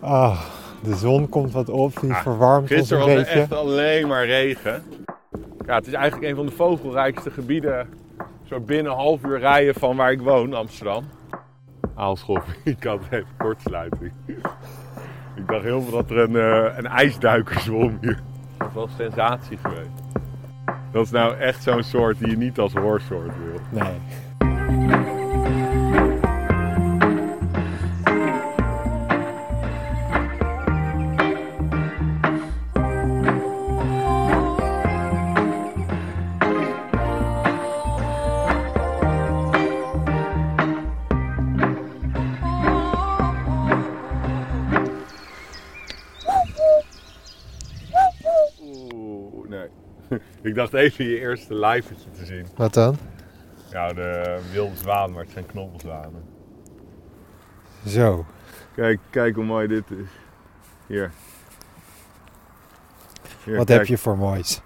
Ah, 0.00 0.40
de 0.82 0.94
zon 0.94 1.28
komt 1.28 1.52
wat 1.52 1.68
op, 1.68 2.00
die 2.00 2.14
verwarmt 2.14 2.60
ons 2.62 2.70
een 2.70 2.76
Gisteren 2.76 3.04
was 3.06 3.14
het 3.14 3.24
beetje. 3.24 3.40
echt 3.40 3.52
alleen 3.52 4.08
maar 4.08 4.26
regen. 4.26 4.82
Ja, 5.66 5.74
het 5.74 5.86
is 5.86 5.92
eigenlijk 5.92 6.30
een 6.30 6.36
van 6.36 6.46
de 6.46 6.52
vogelrijkste 6.52 7.30
gebieden. 7.30 7.88
Zo 8.44 8.60
binnen 8.60 8.92
een 8.92 8.98
half 8.98 9.24
uur 9.24 9.38
rijden 9.38 9.74
van 9.74 9.96
waar 9.96 10.12
ik 10.12 10.20
woon, 10.20 10.54
Amsterdam. 10.54 11.04
Aalschot, 11.94 12.42
ik 12.64 12.84
had 12.84 13.00
even 13.10 13.26
kortsluiting. 13.38 14.12
Ik 15.36 15.46
dacht 15.46 15.62
heel 15.62 15.80
veel 15.82 15.92
dat 15.92 16.10
er 16.10 16.18
een, 16.18 16.36
eh, 16.36 16.76
een 16.78 16.86
ijsduiker 16.86 17.60
zwom 17.60 17.98
hier. 18.00 18.20
Dat 18.58 18.72
was 18.72 18.90
een 18.90 18.96
sensatie 18.96 19.58
geweest. 19.62 19.88
Dat 20.92 21.04
is 21.04 21.10
nou 21.10 21.36
echt 21.36 21.62
zo'n 21.62 21.82
soort 21.82 22.18
die 22.18 22.30
je 22.30 22.36
niet 22.36 22.58
als 22.58 22.72
hoorsoort 22.72 23.32
wil. 23.44 23.82
Nee. 23.82 25.19
Even 50.72 51.04
je 51.04 51.18
eerste 51.18 51.54
liveetje 51.54 52.10
te 52.10 52.24
zien. 52.24 52.46
Wat 52.56 52.74
dan? 52.74 52.96
Ja, 53.70 53.92
de 53.92 54.40
wilde 54.52 54.76
zwaan, 54.76 55.12
maar 55.12 55.22
het 55.22 55.32
zijn 55.32 55.46
knobbelzwanen. 55.46 56.24
Zo. 57.86 58.26
Kijk, 58.74 59.00
kijk 59.10 59.34
hoe 59.34 59.44
mooi 59.44 59.66
dit 59.68 59.90
is. 59.90 60.08
Hier. 60.86 61.10
Hier, 63.44 63.56
Wat 63.56 63.66
kijk. 63.66 63.78
heb 63.78 63.88
je 63.88 63.98
voor 63.98 64.18
moois? 64.18 64.60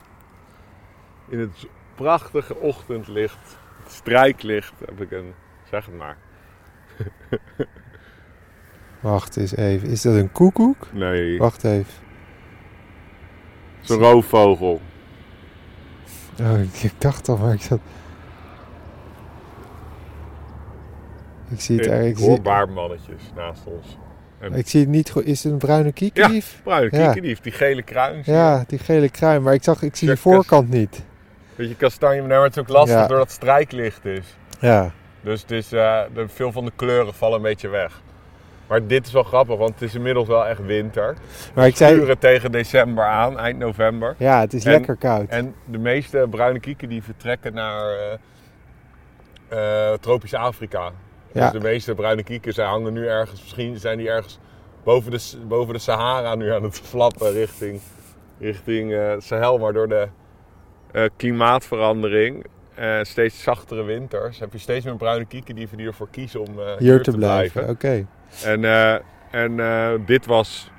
In 1.29 1.39
het 1.39 1.67
prachtige 1.95 2.57
ochtendlicht, 2.57 3.57
het 3.83 3.93
strijklicht, 3.93 4.73
heb 4.85 5.01
ik 5.01 5.11
een... 5.11 5.33
Zeg 5.71 5.87
het 5.87 5.95
maar. 5.97 6.17
Wacht 9.01 9.37
eens 9.37 9.57
even. 9.57 9.89
Is 9.89 10.03
dat 10.03 10.15
een 10.15 10.33
koekoek? 10.33 10.93
Nee, 10.93 11.39
Wacht 11.39 11.65
even. 11.65 11.93
het 13.75 13.83
is 13.85 13.89
een 13.89 13.99
roofvogel. 13.99 14.81
Oh, 16.41 16.61
ik, 16.61 16.83
ik 16.83 16.93
dacht 17.01 17.29
al, 17.29 17.37
maar 17.37 17.53
ik 17.55 17.61
zat... 17.61 17.79
Ik 21.49 21.61
zie 21.61 21.77
het 21.79 21.87
eigenlijk. 21.87 22.17
Ik 22.19 22.23
zie, 22.25 22.29
Hoorbaar 22.33 22.69
mannetjes 22.69 23.23
naast 23.35 23.63
ons. 23.65 23.99
ik 24.57 24.69
zie 24.69 24.81
het 24.81 24.89
niet 24.89 25.11
goed. 25.11 25.25
Is 25.25 25.43
het 25.45 25.53
een 25.53 25.59
bruine 25.59 25.93
kiekendief? 25.93 26.61
Bruine 26.65 26.97
Ja. 26.97 27.05
kiekendief, 27.05 27.41
die 27.41 27.53
gele 27.53 27.83
kruin. 27.83 28.23
je? 28.25 28.33
Ja, 28.33 28.65
die 28.67 28.79
gele 28.79 29.09
kruin. 29.09 29.43
Maar 29.43 29.55
ik, 29.55 29.63
zag, 29.63 29.83
ik 29.83 29.97
zie 29.97 30.09
de 30.09 30.17
voorkant 30.17 30.69
niet. 30.71 31.03
Beetje 31.57 31.77
kastanje, 31.77 32.23
maar 32.23 32.43
het 32.43 32.57
is 32.57 32.63
ook 32.63 32.69
lastig 32.69 32.97
Ja. 32.99 33.07
doordat 33.07 33.27
het 33.27 33.37
strijklicht 33.37 34.05
is. 34.05 34.37
Ja. 34.61 34.91
Dus 35.21 35.41
het 35.41 35.51
is, 35.51 35.73
eh, 35.73 36.01
veel 36.27 36.53
van 36.53 36.65
de 36.65 36.73
kleuren 36.77 37.15
vallen 37.15 37.37
een 37.37 37.43
beetje 37.43 37.69
weg. 37.69 38.03
Maar 38.67 38.87
dit 38.87 39.07
is 39.07 39.13
wel 39.13 39.23
grappig, 39.23 39.57
want 39.57 39.71
het 39.71 39.83
is 39.83 39.95
inmiddels 39.95 40.29
wel 40.29 40.47
echt 40.47 40.67
winter. 40.67 41.15
Maar 41.55 41.67
ik 41.67 41.77
zei... 41.77 41.95
Sturen 41.95 42.19
tegen 42.19 42.53
december 42.53 43.05
aan, 43.05 43.39
eind 43.39 43.59
november. 43.59 44.15
Ja, 44.19 44.41
het 44.41 44.53
is 44.53 44.65
En- 44.65 44.73
lekker 44.73 44.97
koud. 44.97 45.29
En 45.29 45.55
de 45.65 45.79
meeste 45.79 46.27
bruine 46.31 46.61
kieken 46.61 46.89
die 46.89 47.03
vertrekken 47.03 47.55
naar 47.55 48.19
eh, 49.49 49.93
tropisch 49.93 50.35
Afrika. 50.35 50.91
Ja. 51.33 51.51
Dus 51.51 51.61
de 51.61 51.69
meeste 51.69 51.95
bruine 51.95 52.23
kieken 52.23 52.53
zij 52.53 52.65
hangen 52.65 52.93
nu 52.93 53.07
ergens, 53.07 53.41
misschien 53.41 53.79
zijn 53.79 53.99
die 53.99 54.09
ergens 54.09 54.39
boven 54.85 55.11
de, 55.11 55.33
boven 55.49 55.75
de 55.75 55.81
Sahara 55.81 56.35
nu 56.35 56.53
aan 56.53 56.63
het 56.63 56.81
flappen 56.81 57.33
richting, 57.33 57.81
richting 58.39 58.93
eh, 58.93 59.13
Sahel. 59.19 59.59
Maar 59.59 59.73
door 59.73 59.89
de 59.89 60.09
klimaatverandering 61.17 62.47
steeds 63.03 63.43
zachtere 63.43 63.83
winters 63.83 64.39
heb 64.39 64.53
je 64.53 64.59
steeds 64.59 64.85
meer 64.85 64.97
bruine 64.97 65.25
kieken 65.25 65.55
die 65.55 65.69
die 65.77 65.87
ervoor 65.87 66.09
kiezen 66.11 66.41
om 66.41 66.59
eh, 66.59 66.77
Hier 66.79 67.03
te 67.03 67.11
blijven. 67.11 67.69
Oké. 67.69 68.07
En, 68.45 68.65
eh, 68.65 68.93
en 69.31 69.61
eh, 69.61 69.89
dit 70.07 70.27
was, 70.27 70.71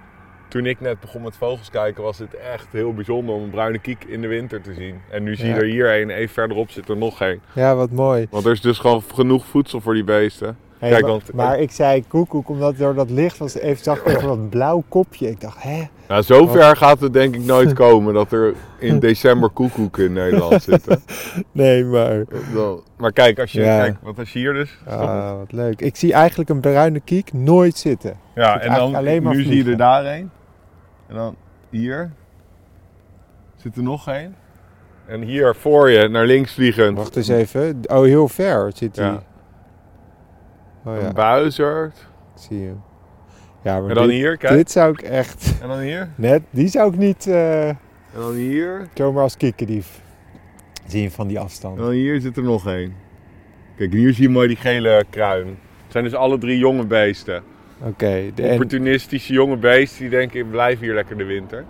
toen 0.48 0.66
ik 0.66 0.80
net 0.82 1.00
begon 1.00 1.22
met 1.22 1.36
vogels 1.38 1.70
kijken, 1.70 2.04
was 2.04 2.18
het 2.20 2.34
echt 2.36 2.68
heel 2.72 2.94
bijzonder 2.94 3.36
om 3.36 3.44
een 3.44 3.50
bruine 3.50 3.80
kiek 3.80 4.04
in 4.04 4.22
de 4.22 4.28
winter 4.28 4.62
te 4.62 4.74
zien. 4.74 4.96
En 5.12 5.24
nu 5.24 5.36
zie 5.36 5.46
je 5.48 5.52
Ja. 5.54 5.58
er 5.60 5.66
hier 5.66 6.02
een, 6.02 6.10
even 6.10 6.34
verderop 6.34 6.70
zit 6.72 6.90
er 6.90 6.98
nog 6.98 7.20
een. 7.22 7.42
Ja, 7.54 7.76
wat 7.76 7.92
mooi. 7.92 8.28
Want 8.30 8.46
er 8.46 8.52
is 8.52 8.62
dus 8.62 8.78
gewoon 8.80 9.04
genoeg 9.14 9.46
voedsel 9.46 9.82
voor 9.82 9.94
die 9.94 10.04
beesten. 10.04 10.58
Hey, 10.80 10.90
Kijk, 10.90 11.02
maar, 11.02 11.12
want- 11.12 11.34
maar 11.34 11.60
ik 11.60 11.72
zei 11.72 12.04
koekoek, 12.08 12.50
omdat 12.50 12.78
door 12.78 12.94
dat 12.96 13.10
licht 13.10 13.38
was, 13.38 13.56
even 13.56 13.84
zag 13.84 13.98
ik 14.00 14.06
even 14.08 14.28
dat 14.28 14.50
blauw 14.50 14.84
kopje. 14.90 15.30
Ik 15.30 15.42
dacht, 15.42 15.64
hè? 15.64 15.84
Nou, 16.08 16.24
zover 16.24 16.76
gaat 16.78 17.00
het 17.00 17.14
denk 17.14 17.36
ik 17.36 17.42
nooit 17.44 17.74
komen 17.84 18.14
dat 18.14 18.32
er 18.32 18.54
in 18.80 19.00
december 19.00 19.50
koekoeken 19.50 20.06
in 20.06 20.14
Nederland 20.14 20.64
zitten. 20.72 21.02
Nee, 21.52 21.86
maar... 21.86 22.24
Maar 22.98 23.12
kijk, 23.12 23.40
als 23.40 23.52
je, 23.52 23.62
Ja. 23.62 23.80
kijk, 23.80 23.98
wat 24.16 24.30
je 24.30 24.40
hier 24.40 24.54
dus... 24.54 24.78
Ah, 24.86 25.38
wat 25.38 25.52
leuk. 25.52 25.82
Ik 25.82 25.96
zie 25.96 26.14
eigenlijk 26.14 26.50
een 26.50 26.60
bruine 26.60 27.00
kiek 27.00 27.34
nooit 27.34 27.78
zitten. 27.78 28.18
Ja, 28.36 28.54
en 28.54 28.60
dan 28.60 28.68
eigenlijk 28.70 28.96
alleen 28.98 29.24
maar 29.24 29.36
nu 29.36 29.44
zie 29.44 29.64
je 29.64 29.72
er 29.72 29.78
daar 29.78 30.06
een. 30.06 30.30
En 31.08 31.16
dan 31.16 31.36
hier 31.70 32.12
zit 33.56 33.76
er 33.76 33.84
nog 33.84 34.08
een. 34.08 34.36
En 35.06 35.22
hier 35.22 35.56
voor 35.56 35.90
je, 35.90 36.08
naar 36.08 36.26
links 36.26 36.54
vliegend, 36.54 36.98
Wacht 36.98 37.16
eens 37.16 37.28
even. 37.28 37.80
Oh, 37.88 38.04
heel 38.04 38.28
ver 38.28 38.72
zit 38.76 38.96
hij. 38.96 39.06
Ja. 39.06 39.24
Oh 40.86 41.00
ja, 41.00 41.08
een 41.08 41.14
buizerd. 41.14 41.98
ik 42.36 42.42
zie 42.42 42.66
hem. 42.66 42.82
Ja, 43.66 43.80
maar 43.80 43.90
En 43.90 43.96
dan 43.96 44.08
dit, 44.08 44.16
hier, 44.16 44.38
kijk. 44.38 44.54
dit 44.56 44.72
zou 44.72 44.92
ik 44.92 45.02
echt... 45.02 45.54
En 45.62 45.68
dan 45.68 45.80
hier. 45.80 46.10
Net, 46.16 46.42
die 46.50 46.68
zou 46.68 46.94
ik 46.94 46.98
niet 47.00 47.28
eh 47.28 47.68
En 47.70 47.78
dan 48.14 48.34
hier. 48.34 48.88
zomaar 48.94 49.24
als 49.24 49.38
kikkerdief 49.38 50.02
zien 50.88 51.12
van 51.12 51.28
die 51.28 51.40
afstand. 51.40 51.78
En 51.78 51.84
dan 51.84 51.92
hier 51.92 52.22
zit 52.22 52.38
er 52.38 52.44
nog 52.44 52.68
één. 52.68 52.94
Kijk, 53.78 53.94
hier 53.94 54.14
zie 54.14 54.24
je 54.24 54.30
mooi 54.30 54.48
die 54.48 54.58
gele 54.58 55.06
kruin. 55.10 55.48
Het 55.48 55.58
zijn 55.92 56.04
dus 56.04 56.14
alle 56.14 56.38
drie 56.38 56.58
jonge 56.58 56.86
beesten. 56.86 57.44
Oké, 57.82 58.32
de- 58.36 58.44
Opportunistische 58.52 59.34
jonge 59.34 59.58
beesten 59.58 60.00
die 60.00 60.10
denken, 60.10 60.40
ik 60.40 60.52
blijf 60.52 60.80
hier 60.80 60.94
lekker 60.94 61.18
de 61.18 61.24
winter. 61.26 61.66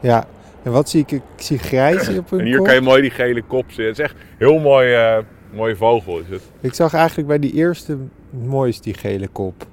ja. 0.00 0.26
En 0.62 0.72
wat 0.72 0.88
zie 0.88 1.00
ik? 1.00 1.10
Ik 1.10 1.22
zie 1.36 1.58
grijs 1.58 2.08
op 2.18 2.30
hun 2.30 2.40
En 2.40 2.46
hier 2.46 2.56
kop. 2.56 2.66
kan 2.66 2.74
je 2.74 2.80
mooi 2.80 3.00
die 3.02 3.10
gele 3.10 3.42
kop 3.42 3.64
zien. 3.70 3.86
Het 3.86 3.98
is 3.98 4.04
echt 4.04 4.14
een 4.14 4.20
heel 4.38 4.58
mooi, 4.58 4.92
eh, 4.94 5.18
mooie 5.52 5.76
vogel 5.76 6.18
is 6.18 6.28
het. 6.28 6.42
Ik 6.60 6.74
zag 6.74 6.94
eigenlijk 6.94 7.28
bij 7.28 7.38
die 7.38 7.52
eerste 7.52 7.96
mooist 8.30 8.82
die 8.84 8.94
gele 8.94 9.28
kop. 9.28 9.66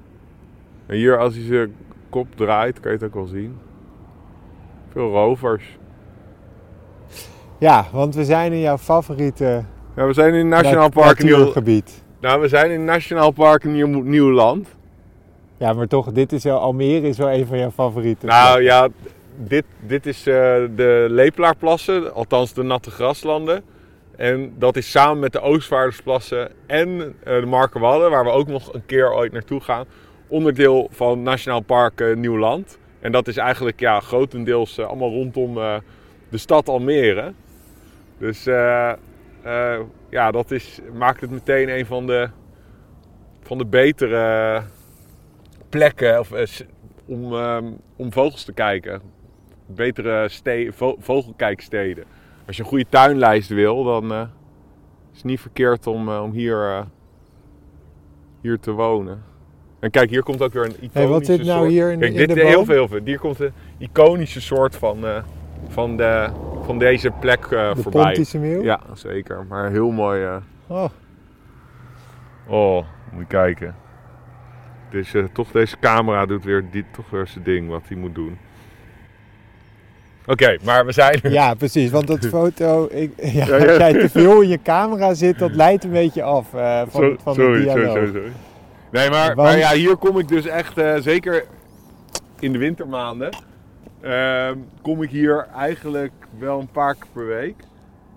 En 0.86 0.96
hier 0.96 1.18
als 1.18 1.34
hij 1.34 1.44
zijn 1.44 1.74
kop 2.10 2.26
draait, 2.36 2.80
kan 2.80 2.90
je 2.90 2.96
het 2.96 3.06
ook 3.06 3.14
wel 3.14 3.26
zien. 3.26 3.58
Veel 4.92 5.10
rovers. 5.10 5.78
Ja, 7.58 7.86
want 7.92 8.14
we 8.14 8.24
zijn 8.24 8.52
in 8.52 8.60
jouw 8.60 8.78
favoriete 8.78 9.64
Ja, 9.96 10.06
we 10.06 10.12
zijn 10.12 10.34
in 10.34 10.48
Nationaal 10.48 10.82
nat- 10.82 10.92
Park 10.92 11.22
Nieuw... 11.22 11.36
natuurgebied. 11.36 12.04
Nou, 12.20 12.40
we 12.40 12.48
zijn 12.48 12.70
in 12.70 12.84
Nationaal 12.84 13.30
Park 13.30 13.64
Nieuw... 13.64 13.86
Nieuwland. 14.02 14.68
Ja, 15.56 15.72
maar 15.72 15.86
toch, 15.86 16.12
dit 16.12 16.32
is 16.32 16.44
wel, 16.44 16.58
Almere 16.58 17.08
is 17.08 17.18
wel 17.18 17.30
een 17.30 17.46
van 17.46 17.58
jouw 17.58 17.70
favoriete. 17.70 18.26
Nou 18.26 18.62
ja, 18.62 18.88
dit, 19.36 19.64
dit 19.86 20.06
is 20.06 20.18
eh, 20.18 20.34
de 20.76 21.06
Lepelaarplassen, 21.10 22.14
althans 22.14 22.52
de 22.52 22.62
natte 22.62 22.90
graslanden. 22.90 23.62
En 24.16 24.54
dat 24.58 24.76
is 24.76 24.90
samen 24.90 25.18
met 25.18 25.32
de 25.32 25.40
Oostvaardersplassen 25.40 26.50
en 26.66 27.14
eh, 27.24 27.40
de 27.40 27.46
Markenwadden, 27.46 28.10
waar 28.10 28.24
we 28.24 28.30
ook 28.30 28.46
nog 28.48 28.74
een 28.74 28.86
keer 28.86 29.14
ooit 29.14 29.32
naartoe 29.32 29.60
gaan, 29.60 29.84
onderdeel 30.28 30.88
van 30.90 31.22
Nationaal 31.22 31.60
Park 31.60 32.00
eh, 32.00 32.16
Nieuwland. 32.16 32.78
En 33.00 33.12
dat 33.12 33.28
is 33.28 33.36
eigenlijk 33.36 33.80
ja, 33.80 34.00
grotendeels 34.00 34.78
eh, 34.78 34.86
allemaal 34.86 35.10
rondom 35.10 35.58
eh, 35.58 35.76
de 36.28 36.38
stad 36.38 36.68
Almere. 36.68 37.32
Dus 38.18 38.44
ja, 40.10 40.30
dat 40.30 40.50
is, 40.50 40.80
maakt 40.92 41.20
het 41.20 41.30
meteen 41.30 41.78
een 41.78 41.86
van 41.86 42.06
de, 42.06 42.28
van 43.42 43.58
de 43.58 43.66
betere 43.66 44.62
plekken 45.68 46.18
of, 46.18 46.32
om, 47.06 47.32
ehm, 47.34 47.72
om 47.96 48.12
vogels 48.12 48.44
te 48.44 48.52
kijken. 48.52 49.00
Betere 49.66 50.28
ste- 50.28 50.68
vo- 50.72 50.96
vogelkijksteden. 50.98 52.04
Als 52.46 52.56
je 52.56 52.62
een 52.62 52.68
goede 52.68 52.86
tuinlijst 52.88 53.48
wil, 53.48 53.84
dan 53.84 54.12
is 55.12 55.16
het 55.16 55.24
niet 55.24 55.40
verkeerd 55.40 55.86
om, 55.86 56.08
om 56.08 56.30
hier, 56.30 56.86
hier 58.40 58.58
te 58.58 58.72
wonen. 58.72 59.22
En 59.80 59.90
kijk, 59.90 60.10
hier 60.10 60.22
komt 60.22 60.42
ook 60.42 60.52
weer 60.52 60.64
een 60.64 60.70
iconische 60.70 60.98
Hey, 60.98 61.06
wat 61.06 61.26
zit 61.26 61.44
nou 61.44 61.58
soort- 61.58 61.70
hier 61.70 61.90
in- 61.92 61.98
Kijk, 61.98 62.10
in 62.12 62.16
dit 62.26 62.28
de 62.36 62.44
heel 62.44 62.54
boom? 62.54 62.64
veel, 62.64 62.74
heel 62.74 62.88
veel. 62.88 63.00
Hier 63.04 63.18
komt 63.18 63.40
een 63.40 63.52
iconische 63.78 64.40
soort 64.40 64.76
van, 64.76 65.06
eh, 65.06 65.22
van, 65.68 65.96
de, 65.96 66.28
van 66.64 66.78
deze 66.78 67.10
plek 67.20 67.44
eh, 67.44 67.74
de 67.74 67.82
voorbij. 67.82 68.02
Pontische 68.02 68.38
meeuw? 68.38 68.62
Ja, 68.62 68.80
zeker. 68.94 69.44
Maar 69.48 69.70
heel 69.70 69.90
mooi. 69.90 70.22
eh, 70.24 70.36
Oh, 70.66 70.84
Oh, 72.48 72.84
moet 73.12 73.20
je 73.20 73.26
kijken. 73.26 73.74
Dus 74.90 75.14
toch 75.32 75.50
deze 75.50 75.76
camera 75.80 76.26
doet 76.26 76.44
weer 76.44 76.64
die, 76.70 76.84
toch 76.92 77.10
weer 77.10 77.26
zijn 77.26 77.44
ding 77.44 77.68
wat 77.68 77.82
hij 77.88 77.96
moet 77.96 78.14
doen. 78.14 78.38
Oké, 80.26 80.56
maar 80.64 80.86
we 80.86 80.92
zijn 80.92 81.20
ja, 81.22 81.54
precies. 81.54 81.90
Want 81.90 82.06
dat 82.06 82.26
foto, 82.36 82.88
ik, 82.90 83.12
ja, 83.32 83.46
Ja, 83.46 83.56
ja. 83.56 83.66
als 83.66 83.76
jij 83.76 83.92
te 83.92 84.08
veel 84.08 84.40
in 84.40 84.48
je 84.48 84.62
camera 84.62 85.14
zit, 85.14 85.38
dat 85.38 85.54
leidt 85.54 85.84
een 85.84 85.90
beetje 85.90 86.22
af 86.22 86.48
van, 86.50 87.16
van 87.22 87.34
sorry, 87.34 87.52
de 87.58 87.62
sorry, 87.62 87.62
dialoog. 87.62 87.92
sorry, 87.92 88.06
sorry. 88.12 88.32
Nee, 88.90 89.10
maar, 89.10 89.26
Want- 89.34 89.36
maar 89.48 89.58
ja, 89.58 89.72
hier 89.72 89.96
kom 89.96 90.18
ik 90.18 90.28
dus 90.28 90.46
echt 90.46 90.78
eh, 90.78 90.94
zeker 90.98 91.44
in 92.40 92.52
de 92.52 92.58
wintermaanden 92.58 93.30
ehm, 94.00 94.58
kom 94.82 95.02
ik 95.02 95.10
hier 95.10 95.46
eigenlijk 95.54 96.12
wel 96.38 96.60
een 96.60 96.70
paar 96.70 96.94
keer 96.94 97.10
per 97.12 97.26
week. 97.26 97.56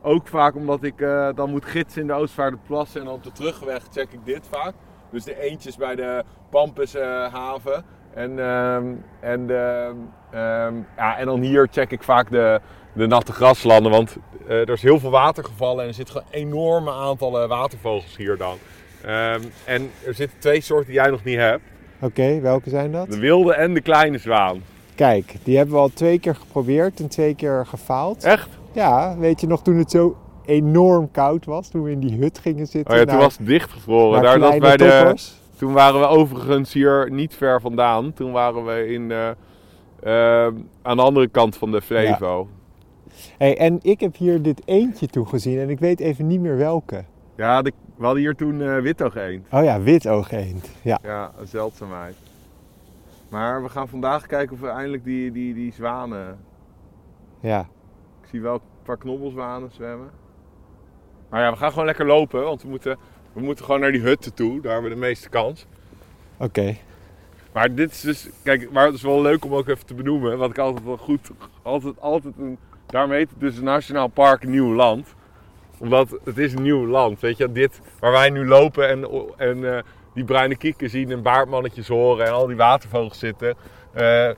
Ook 0.01 0.27
vaak 0.27 0.55
omdat 0.55 0.83
ik 0.83 1.01
eh, 1.01 1.29
dan 1.35 1.49
moet 1.49 1.65
gidsen 1.65 2.01
in 2.01 2.07
de 2.07 2.13
Oostvaarderplassen 2.13 3.01
en 3.01 3.07
op 3.07 3.23
de 3.23 3.31
terugweg 3.31 3.83
check 3.91 4.11
ik 4.11 4.19
dit 4.25 4.47
vaak. 4.49 4.73
Dus 5.11 5.23
de 5.23 5.41
eentjes 5.41 5.75
bij 5.75 5.95
de 5.95 6.23
Pampushaven. 6.49 7.83
en, 8.13 8.39
ehm, 8.39 8.85
en, 9.19 9.49
ehm, 9.49 10.75
ja, 10.97 11.17
en 11.17 11.25
dan 11.25 11.41
hier 11.41 11.67
check 11.71 11.91
ik 11.91 12.03
vaak 12.03 12.29
de, 12.29 12.59
de 12.93 13.07
natte 13.07 13.31
graslanden. 13.33 13.91
Want 13.91 14.15
eh, 14.47 14.59
er 14.59 14.69
is 14.69 14.81
heel 14.81 14.99
veel 14.99 15.09
water 15.11 15.43
gevallen 15.43 15.81
en 15.81 15.87
er 15.87 15.93
zitten 15.93 16.15
gewoon 16.15 16.29
enorme 16.31 16.91
aantallen 16.91 17.47
watervogels 17.47 18.17
hier 18.17 18.37
dan. 18.37 18.57
Ehm, 19.03 19.41
en 19.65 19.89
er 20.05 20.13
zitten 20.13 20.39
twee 20.39 20.61
soorten 20.61 20.85
die 20.85 20.95
jij 20.95 21.09
nog 21.09 21.23
niet 21.23 21.37
hebt. 21.37 21.63
Oké, 22.01 22.39
welke 22.39 22.69
zijn 22.69 22.91
dat? 22.91 23.11
De 23.11 23.19
wilde 23.19 23.53
en 23.53 23.73
de 23.73 23.81
kleine 23.81 24.17
zwaan. 24.17 24.61
Kijk, 24.95 25.35
die 25.43 25.57
hebben 25.57 25.75
we 25.75 25.81
al 25.81 25.89
twee 25.93 26.19
keer 26.19 26.35
geprobeerd 26.35 26.99
en 26.99 27.07
twee 27.07 27.35
keer 27.35 27.65
gefaald. 27.65 28.23
Echt? 28.23 28.49
Ja, 28.71 29.17
weet 29.17 29.41
je 29.41 29.47
nog 29.47 29.61
toen 29.63 29.77
het 29.77 29.91
zo 29.91 30.17
enorm 30.45 31.11
koud 31.11 31.45
was, 31.45 31.69
toen 31.69 31.83
we 31.83 31.91
in 31.91 31.99
die 31.99 32.19
hut 32.19 32.39
gingen 32.39 32.67
zitten? 32.67 32.93
Oh 32.93 32.99
ja, 32.99 33.05
toen 33.05 33.13
naar- 33.13 33.23
was 33.23 33.37
het 33.37 33.47
dichtgevroren. 33.47 34.21
Daar, 34.21 34.39
dat 34.39 34.55
kleine 34.57 34.77
bij 34.77 34.77
de, 34.77 35.15
toen 35.57 35.73
waren 35.73 35.99
we 35.99 36.05
overigens 36.07 36.73
hier 36.73 37.11
niet 37.11 37.33
ver 37.35 37.61
vandaan. 37.61 38.13
Toen 38.13 38.31
waren 38.31 38.65
we 38.65 38.87
in, 38.93 39.11
eh, 39.11 39.29
ehm, 40.03 40.53
aan 40.81 40.97
de 40.97 41.03
andere 41.03 41.27
kant 41.27 41.57
van 41.57 41.71
de 41.71 41.81
Flevo. 41.81 42.47
Hey, 43.37 43.57
en 43.57 43.79
ik 43.81 43.99
heb 43.99 44.15
hier 44.17 44.41
dit 44.41 44.61
eentje 44.65 45.07
toegezien 45.07 45.59
en 45.59 45.69
ik 45.69 45.79
weet 45.79 45.99
even 45.99 46.27
niet 46.27 46.39
meer 46.39 46.57
welke. 46.57 47.03
Ja, 47.37 47.61
de- 47.61 47.71
we 47.99 48.05
hadden 48.05 48.23
hier 48.23 48.35
toen 48.35 48.61
eh 48.61 48.77
witoog-eend. 48.77 49.47
Oh 49.51 49.63
ja, 49.63 49.81
witoog-eend. 49.81 50.69
Ja. 50.81 50.99
Ja, 51.03 51.31
een 51.39 51.47
zeldzaamheid. 51.47 52.15
Maar 53.29 53.63
we 53.63 53.69
gaan 53.69 53.87
vandaag 53.87 54.25
kijken 54.25 54.53
of 54.53 54.59
we 54.61 54.67
eindelijk 54.67 55.03
die, 55.03 55.31
die, 55.31 55.53
die 55.53 55.73
zwanen... 55.73 56.39
ja. 57.39 57.59
Ik 58.21 58.27
zie 58.29 58.41
wel 58.41 58.53
een 58.53 58.61
paar 58.83 58.97
knobbelzwanen 58.97 59.71
zwemmen. 59.71 60.09
Maar 61.29 61.41
ja, 61.41 61.51
we 61.51 61.57
gaan 61.57 61.69
gewoon 61.69 61.85
lekker 61.85 62.05
lopen, 62.05 62.43
want 62.43 62.61
we 62.61 62.67
moeten, 62.67 62.97
we 63.33 63.41
moeten 63.41 63.65
gewoon 63.65 63.79
naar 63.79 63.91
die 63.91 64.01
hutten 64.01 64.33
toe. 64.33 64.61
Daar 64.61 64.71
hebben 64.71 64.89
we 64.89 64.95
de 64.95 65.01
meeste 65.01 65.29
kans. 65.29 65.65
Oké. 66.37 66.75
Maar 67.53 67.75
dit 67.75 67.91
is 67.91 68.01
dus, 68.01 68.29
kijk, 68.43 68.71
maar 68.71 68.85
het 68.85 68.95
is 68.95 69.01
wel 69.01 69.21
leuk 69.21 69.45
om 69.45 69.53
ook 69.53 69.67
even 69.67 69.85
te 69.85 69.93
benoemen. 69.93 70.37
Wat 70.37 70.49
ik 70.49 70.57
altijd 70.57 70.85
wel 70.85 70.97
goed, 70.97 71.31
altijd, 71.61 72.01
altijd 72.01 72.37
een, 72.37 72.57
daarom 72.85 73.11
heet 73.11 73.29
het 73.29 73.39
dus 73.39 73.57
een 73.57 73.63
Nationaal 73.63 74.07
Park 74.07 74.47
Nieuw 74.47 74.73
Land. 74.73 75.15
Omdat 75.79 76.19
het 76.23 76.37
is 76.37 76.53
een 76.53 76.61
nieuw 76.61 76.87
land, 76.87 77.19
weet 77.19 77.37
je. 77.37 77.51
Dit, 77.51 77.81
waar 77.99 78.11
wij 78.11 78.29
nu 78.29 78.47
lopen 78.47 78.89
en, 78.89 79.07
en 79.37 79.75
eh, 79.75 79.81
die 80.13 80.23
bruine 80.23 80.55
kieken 80.55 80.89
zien 80.89 81.11
en 81.11 81.21
baardmannetjes 81.21 81.87
horen 81.87 82.25
en 82.25 82.31
al 82.31 82.47
die 82.47 82.55
watervogels 82.55 83.19
zitten. 83.19 83.55
Eh, 83.93 84.29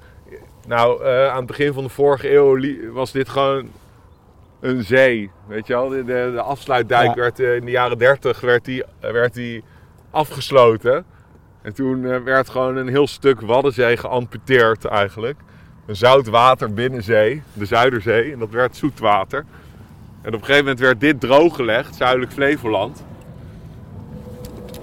nou, 0.68 1.04
eh, 1.04 1.28
aan 1.28 1.38
het 1.38 1.46
begin 1.46 1.74
van 1.74 1.84
de 1.84 1.90
vorige 1.90 2.34
eeuw 2.34 2.92
was 2.92 3.12
dit 3.12 3.30
gewoon 3.30 3.70
een 4.60 4.84
zee, 4.84 5.32
weet 5.48 5.68
je 5.68 5.74
wel. 5.74 5.90
De, 5.90 6.04
de, 6.04 6.32
de 6.34 6.42
afsluitdijk 6.42 7.08
Ja. 7.08 7.16
werd 7.16 7.40
in 7.40 7.66
de 7.66 7.72
jaren 7.72 7.98
30 7.98 8.42
werd 8.42 8.66
die, 8.66 8.84
werd 9.00 9.34
die 9.34 9.64
afgesloten. 10.12 11.06
En 11.62 11.74
toen 11.74 12.24
werd 12.24 12.50
gewoon 12.50 12.76
een 12.76 12.88
heel 12.88 13.08
stuk 13.08 13.42
Waddenzee 13.42 13.98
geamputeerd 13.98 14.86
eigenlijk. 14.86 15.40
Een 15.86 15.96
zoutwater 15.96 16.74
binnenzee, 16.74 17.42
de 17.54 17.66
Zuiderzee, 17.66 18.32
en 18.32 18.40
dat 18.40 18.50
werd 18.50 18.76
zoetwater. 18.76 19.46
En 20.22 20.28
op 20.28 20.40
een 20.40 20.46
gegeven 20.46 20.64
moment 20.64 20.80
werd 20.80 21.00
dit 21.00 21.20
drooggelegd, 21.20 21.96
zuidelijk 21.96 22.32
Flevoland. 22.32 23.04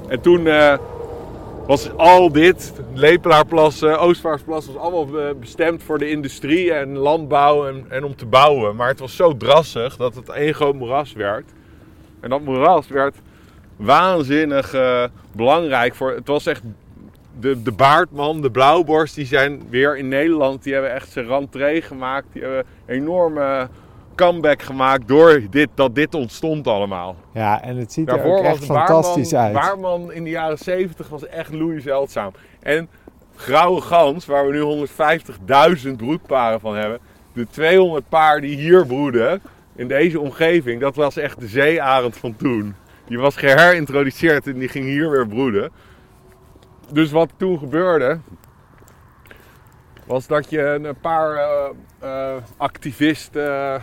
En 0.09 0.21
toen 0.21 0.47
eh, 0.47 0.79
was 1.67 1.97
al 1.97 2.33
dit, 2.33 2.73
Lepelaarplassen, 2.95 4.01
Oostvaardersplassen, 4.01 4.73
was 4.73 4.83
allemaal 4.83 5.21
eh, 5.21 5.35
bestemd 5.41 5.83
voor 5.83 5.99
de 5.99 6.11
industrie 6.11 6.73
en 6.73 6.97
landbouw 6.97 7.67
en, 7.67 7.85
en 7.89 8.05
om 8.05 8.17
te 8.17 8.27
bouwen. 8.27 8.77
Maar 8.77 8.89
het 8.89 8.99
was 8.99 9.17
zo 9.17 9.37
drassig 9.37 9.97
dat 9.97 10.15
het 10.15 10.29
één 10.29 10.55
groot 10.55 10.75
moeras 10.75 11.13
werd. 11.13 11.45
En 12.21 12.31
dat 12.31 12.41
moeras 12.41 12.89
werd 12.89 13.17
waanzinnig 13.77 14.75
eh, 14.75 15.05
belangrijk 15.33 15.95
voor. 15.95 16.11
Het 16.11 16.27
was 16.27 16.47
echt. 16.47 16.63
De, 17.41 17.63
de 17.63 17.73
baardman, 17.73 18.41
de 18.41 18.51
blauwborst, 18.51 19.15
die 19.15 19.27
zijn 19.27 19.63
weer 19.71 19.97
in 19.97 20.09
Nederland. 20.09 20.63
Die 20.63 20.73
hebben 20.73 20.93
echt 20.93 21.11
zijn 21.11 21.27
rentree 21.27 21.83
gemaakt. 21.83 22.27
Die 22.33 22.43
hebben 22.43 22.65
enorme 22.87 23.69
comeback 24.19 24.63
gemaakt 24.63 25.09
door 25.09 25.41
dit, 25.51 25.69
dat 25.75 25.95
dit 25.95 26.15
ontstond 26.15 26.67
allemaal. 26.67 27.17
Ja, 27.33 27.63
en 27.63 27.77
het 27.77 27.93
ziet 27.93 28.09
er 28.09 28.25
ook 28.25 28.45
echt 28.45 28.65
fantastisch 28.65 29.31
baarman, 29.31 29.63
uit. 29.63 29.67
baarman 29.67 30.13
in 30.13 30.25
de 30.25 30.31
jaren 30.31 30.59
70 30.59 31.09
was 31.09 31.27
echt 31.27 31.53
loei 31.53 31.81
zeldzaam. 31.81 32.33
En 32.61 32.89
grauwe 33.37 33.81
gans, 33.81 34.27
waar 34.27 34.47
we 34.47 34.53
nu 34.53 34.87
150.000 35.89 35.97
broedparen 35.97 36.61
van 36.61 36.77
hebben. 36.77 36.99
De 37.33 37.47
200 37.51 38.09
paar 38.09 38.41
die 38.41 38.57
hier 38.57 38.87
broeden, 38.87 39.43
in 39.77 39.89
deze 39.89 40.21
omgeving, 40.21 40.81
dat 40.81 40.97
was 40.97 41.17
echt 41.17 41.41
de 41.41 41.47
zeearend 41.47 42.17
van 42.17 42.37
toen. 42.37 42.75
Die 43.07 43.19
was 43.19 43.37
geherintroduceerd 43.37 44.47
en 44.47 44.59
die 44.59 44.69
ging 44.69 44.85
hier 44.85 45.11
weer 45.11 45.27
broeden. 45.27 45.71
Dus 46.93 47.11
wat 47.11 47.31
toen 47.37 47.59
gebeurde, 47.59 48.19
was 50.05 50.27
dat 50.27 50.51
je 50.51 50.63
een 50.63 51.01
paar 51.01 51.35
eh, 51.35 51.69
eh, 51.99 52.43
activisten, 52.57 53.83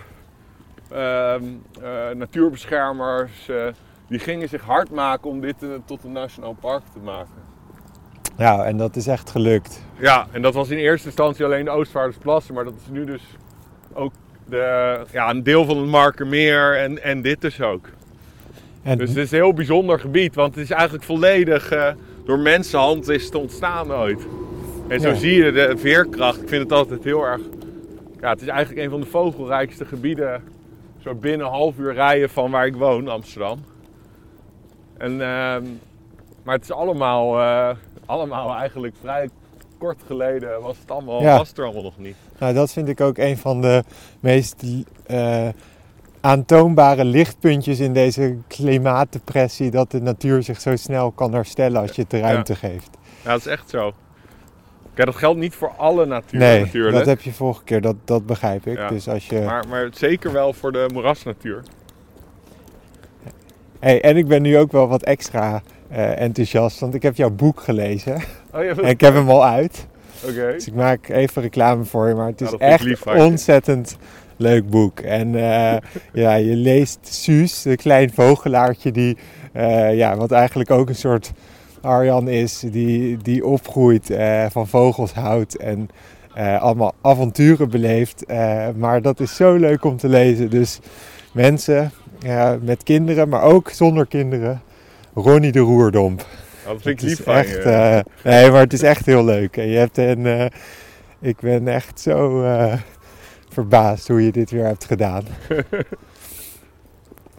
natuurbeschermers, 2.14 3.50
eh, 3.50 3.66
die 4.10 4.20
gingen 4.20 4.50
zich 4.50 4.62
hard 4.62 4.92
maken 4.92 5.30
om 5.30 5.42
dit 5.42 5.56
eh, 5.64 5.70
tot 5.86 6.04
een 6.04 6.12
nationaal 6.12 6.56
park 6.60 6.84
te 6.94 7.00
maken. 7.04 7.44
Ja, 8.38 8.64
en 8.66 8.78
dat 8.78 8.96
is 8.96 9.08
echt 9.08 9.30
gelukt. 9.30 9.82
Ja, 10.00 10.28
en 10.32 10.42
dat 10.42 10.54
was 10.54 10.70
in 10.70 10.78
eerste 10.78 11.06
instantie 11.08 11.46
alleen 11.46 11.66
de 11.66 11.72
Oostvaardersplassen, 11.72 12.54
maar 12.54 12.64
dat 12.64 12.74
is 12.74 12.90
nu 12.92 13.06
dus 13.06 13.22
ook 13.94 14.14
de, 14.50 14.98
ja, 15.12 15.30
een 15.30 15.44
deel 15.44 15.66
van 15.66 15.78
het 15.78 15.88
Markermeer 15.88 16.78
en, 16.78 17.04
en 17.04 17.22
dit 17.22 17.42
dus 17.42 17.62
ook. 17.62 17.90
En 18.84 18.98
Dus 18.98 19.10
het 19.10 19.18
is 19.18 19.32
een 19.32 19.38
heel 19.38 19.54
bijzonder 19.54 20.00
gebied, 20.00 20.36
want 20.36 20.56
het 20.56 20.64
is 20.64 20.72
eigenlijk 20.72 21.04
volledig 21.04 21.72
eh, 21.72 21.92
door 22.26 22.40
mensenhand 22.40 23.08
is 23.10 23.26
het 23.26 23.36
ontstaan 23.36 23.92
ooit. 23.94 24.28
En 24.88 25.00
zo 25.02 25.08
Ja. 25.10 25.16
zie 25.16 25.44
je 25.44 25.52
de 25.52 25.74
veerkracht. 25.78 26.42
Ik 26.42 26.48
vind 26.50 26.64
het 26.64 26.72
altijd 26.72 27.04
heel 27.04 27.26
erg. 27.26 27.42
Ja, 28.22 28.30
het 28.30 28.42
is 28.42 28.48
eigenlijk 28.48 28.84
een 28.86 28.90
van 28.92 29.00
de 29.00 29.06
vogelrijkste 29.08 29.86
gebieden. 29.86 30.44
Zo 31.06 31.16
binnen 31.16 31.48
een 31.48 31.54
half 31.54 31.78
uur 31.78 31.94
rijden 31.94 32.30
van 32.30 32.52
waar 32.52 32.66
ik 32.66 32.76
woon, 32.76 33.08
Amsterdam. 33.08 33.60
En, 34.98 35.12
ehm, 35.12 35.64
maar 36.44 36.56
het 36.56 36.64
is 36.64 36.72
allemaal, 36.72 37.40
eh, 37.40 37.76
allemaal 38.06 38.56
eigenlijk 38.56 38.96
vrij 39.02 39.30
kort 39.78 40.02
geleden 40.08 40.62
was 40.62 40.78
het 40.80 40.92
allemaal, 40.92 41.22
Ja. 41.22 41.38
was 41.38 41.54
er 41.54 41.64
allemaal 41.64 41.84
nog 41.84 41.98
niet. 41.98 42.16
nou, 42.40 42.54
dat 42.54 42.72
vind 42.72 42.88
ik 42.88 43.02
ook 43.02 43.18
een 43.18 43.38
van 43.38 43.62
de 43.62 43.84
meest 44.20 44.64
eh, 45.06 45.48
aantoonbare 46.22 47.06
lichtpuntjes 47.06 47.80
in 47.80 47.94
deze 47.94 48.38
klimaatdepressie. 48.48 49.72
Dat 49.72 49.92
de 49.92 50.02
natuur 50.02 50.44
zich 50.44 50.62
zo 50.62 50.76
snel 50.76 51.12
kan 51.12 51.34
herstellen 51.34 51.82
als 51.82 51.92
je 51.96 52.02
het 52.02 52.12
de 52.12 52.20
ruimte 52.20 52.56
geeft. 52.56 52.98
Ja, 53.24 53.30
dat 53.32 53.40
is 53.40 53.46
echt 53.46 53.70
zo. 53.70 53.94
Kijk, 54.96 55.08
dat 55.08 55.16
geldt 55.16 55.40
niet 55.40 55.56
voor 55.56 55.72
alle 55.78 56.06
natuur 56.06 56.40
nee, 56.40 56.60
natuurlijk. 56.60 56.96
dat 56.96 57.06
heb 57.06 57.22
je 57.22 57.32
vorige 57.32 57.64
keer, 57.64 57.82
dat, 57.82 57.96
dat 58.06 58.26
begrijp 58.26 58.66
ik. 58.68 58.78
Ja. 58.78 58.88
Dus 58.88 59.08
als 59.08 59.28
je... 59.28 59.40
Maar, 59.40 59.64
maar 59.70 59.88
zeker 59.94 60.32
wel 60.32 60.54
voor 60.54 60.72
de 60.72 60.90
moerasnatuur. 60.94 61.64
Hey, 63.80 64.02
en 64.02 64.18
ik 64.18 64.28
ben 64.28 64.42
nu 64.42 64.58
ook 64.58 64.72
wel 64.72 64.88
wat 64.88 65.04
extra 65.04 65.62
eh, 65.88 66.22
enthousiast, 66.22 66.80
want 66.80 66.94
ik 66.94 67.02
heb 67.02 67.16
jouw 67.16 67.30
boek 67.30 67.60
gelezen. 67.60 68.16
Oh, 68.54 68.64
ja, 68.64 68.70
en 68.70 68.84
ik 68.84 69.02
heb 69.02 69.14
hem 69.14 69.30
al 69.30 69.46
uit. 69.46 69.88
Oké. 70.24 70.52
Dus 70.52 70.68
ik 70.68 70.74
maak 70.74 71.10
even 71.10 71.42
reclame 71.42 71.84
voor 71.84 72.08
je, 72.08 72.16
maar 72.16 72.28
het 72.28 72.42
is 72.42 72.52
Nou, 72.52 72.84
lief 72.84 73.06
echt 73.06 73.24
ontzettend 73.24 73.98
leuk 74.38 74.70
boek. 74.70 75.00
En 75.00 75.36
eh, 75.36 75.78
ja, 76.24 76.34
je 76.34 76.56
leest 76.56 77.00
Suus, 77.02 77.66
een 77.66 77.76
klein 77.76 78.12
vogelaartje 78.14 78.92
die, 78.92 79.18
eh, 79.52 79.96
ja, 79.96 80.16
wat 80.16 80.32
eigenlijk 80.32 80.72
ook 80.72 80.90
een 80.90 80.96
soort 80.96 81.32
Arjan 81.86 82.28
is, 82.28 82.60
die, 82.60 83.18
die 83.18 83.46
opgroeit, 83.46 84.10
eh, 84.10 84.46
van 84.50 84.68
vogels 84.68 85.14
houdt 85.14 85.58
en 85.58 85.90
eh, 86.34 86.62
allemaal 86.62 86.94
avonturen 87.02 87.70
beleeft. 87.70 88.26
Eh, 88.26 88.68
maar 88.76 89.02
dat 89.02 89.20
is 89.20 89.36
zo 89.36 89.56
leuk 89.56 89.84
om 89.84 89.98
te 89.98 90.10
lezen. 90.10 90.50
Dus 90.50 90.80
mensen 91.34 91.92
met 92.62 92.84
kinderen, 92.84 93.30
maar 93.30 93.42
ook 93.42 93.70
zonder 93.70 94.06
kinderen. 94.06 94.62
Ronnie 95.14 95.52
de 95.52 95.60
Roerdomp. 95.60 96.22
Oh, 96.22 96.72
dat 96.72 96.82
vind 96.82 97.02
ik 97.02 97.08
lief 97.08 97.24
van 97.24 97.34
echt, 97.34 97.64
je. 97.64 98.06
nee, 98.24 98.52
maar 98.52 98.62
het 98.62 98.74
is 98.74 98.82
echt 98.82 99.06
heel 99.06 99.26
leuk. 99.26 99.58
En 99.58 99.68
je 99.68 99.78
hebt 99.78 99.98
een, 99.98 100.52
ik 101.22 101.40
ben 101.40 101.68
echt 101.68 102.00
zo 102.00 102.44
verbaasd 103.50 104.08
hoe 104.08 104.26
je 104.26 104.32
dit 104.32 104.52
weer 104.52 104.66
hebt 104.66 104.86
gedaan. 104.86 105.24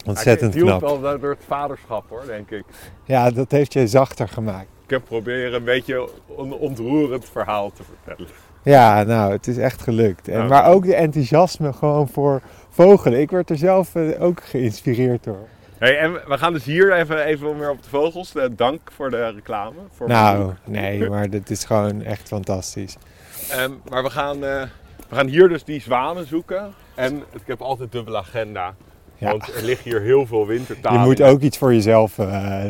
Ontzettend 0.06 0.54
Ja, 0.54 0.58
het 0.58 0.68
hielp 0.68 0.82
knap. 0.82 1.00
wel 1.00 1.18
door 1.20 1.30
het 1.30 1.44
vaderschap 1.46 2.04
hoor, 2.08 2.22
denk 2.26 2.50
ik. 2.50 2.64
Ja, 3.04 3.30
dat 3.30 3.50
heeft 3.50 3.72
je 3.72 3.86
zachter 3.86 4.28
gemaakt. 4.28 4.66
Ik 4.84 4.90
heb 4.90 5.04
proberen 5.04 5.54
een 5.54 5.64
beetje 5.64 6.08
een 6.38 6.52
ontroerend 6.52 7.25
verhaal 7.32 7.72
te 7.72 7.82
vertellen. 7.82 8.30
Ja, 8.62 9.02
nou, 9.02 9.32
het 9.32 9.46
is 9.46 9.56
echt 9.58 9.82
gelukt. 9.82 10.28
En, 10.28 10.38
Ja. 10.38 10.46
Maar 10.46 10.66
ook 10.66 10.84
de 10.84 10.94
enthousiasme 10.94 11.72
gewoon 11.72 12.08
voor 12.08 12.40
vogelen. 12.70 13.20
Ik 13.20 13.30
werd 13.30 13.50
er 13.50 13.56
zelf 13.58 13.94
eh, 13.94 14.22
ook 14.22 14.42
geïnspireerd 14.44 15.25
door. 15.25 15.48
Hey, 15.78 15.98
en 15.98 16.12
we 16.12 16.38
gaan 16.38 16.52
dus 16.52 16.64
hier 16.64 16.92
even, 16.92 17.25
even 17.25 17.58
weer 17.58 17.70
op 17.70 17.82
de 17.82 17.88
vogels. 17.88 18.34
Eh, 18.34 18.44
dank 18.50 18.80
voor 18.92 19.10
de 19.10 19.28
reclame. 19.30 19.76
Voor 19.90 20.08
Nou, 20.08 20.52
nee, 20.64 21.08
maar 21.10 21.30
dit 21.30 21.50
is 21.50 21.64
gewoon 21.64 22.02
echt 22.02 22.28
fantastisch. 22.28 22.96
Ehm, 23.50 23.70
maar 23.88 24.02
we 24.02 24.10
gaan, 24.10 24.34
eh, 24.44 24.62
we 25.08 25.14
gaan 25.14 25.26
hier 25.26 25.48
dus 25.48 25.64
die 25.64 25.80
zwanen 25.80 26.26
zoeken. 26.26 26.72
En 26.94 27.16
ik 27.16 27.42
heb 27.46 27.60
altijd 27.60 27.92
dubbele 27.92 28.16
agenda. 28.18 28.75
Ja. 29.18 29.30
Want 29.30 29.54
er 29.54 29.64
liggen 29.64 29.90
hier 29.90 30.00
heel 30.00 30.26
veel 30.26 30.40
Je 30.40 30.46
wintertalen. 30.46 31.00
moet 31.00 31.23
ook 31.23 31.40
iets 31.40 31.58
voor 31.58 31.73
jezelf 31.75 32.18
eh, 32.18 32.64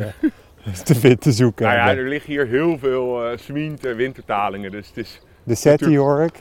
te, 0.84 1.18
te 1.18 1.32
zoeken. 1.32 1.66
Nou 1.66 1.76
ja, 1.78 1.96
er 1.96 2.08
liggen 2.08 2.32
hier 2.32 2.46
heel 2.46 2.78
veel 2.78 3.30
uh, 3.32 3.38
Smient 3.38 3.84
en 3.84 3.96
wintertalingen. 3.96 4.70
Dus 4.70 4.88
het 4.88 4.96
is 4.96 5.20
De 5.42 5.54
SETI 5.54 5.98
hoor 5.98 6.22
ik. 6.22 6.40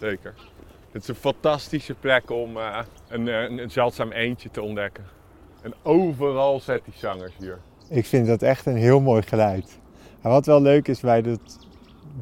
zeker. 0.00 0.34
Het 0.92 1.02
is 1.02 1.08
een 1.08 1.14
fantastische 1.14 1.94
plek 1.94 2.30
om 2.30 2.56
eh, 2.56 2.78
een, 3.08 3.26
een, 3.26 3.58
een 3.58 3.70
zeldzaam 3.70 4.12
eendje 4.12 4.50
te 4.50 4.62
ontdekken. 4.62 5.04
En 5.62 5.74
overal 5.82 6.60
zet 6.60 6.80
die 6.84 6.94
zangers 6.96 7.32
hier. 7.38 7.58
Ik 7.88 8.06
vind 8.06 8.26
dat 8.26 8.42
echt 8.42 8.66
een 8.66 8.76
heel 8.76 9.00
mooi 9.00 9.22
geluid. 9.22 9.78
En 10.22 10.30
wat 10.30 10.46
wel 10.46 10.62
leuk 10.62 10.88
is 10.88 11.00
bij 11.00 11.22
dat 11.22 11.58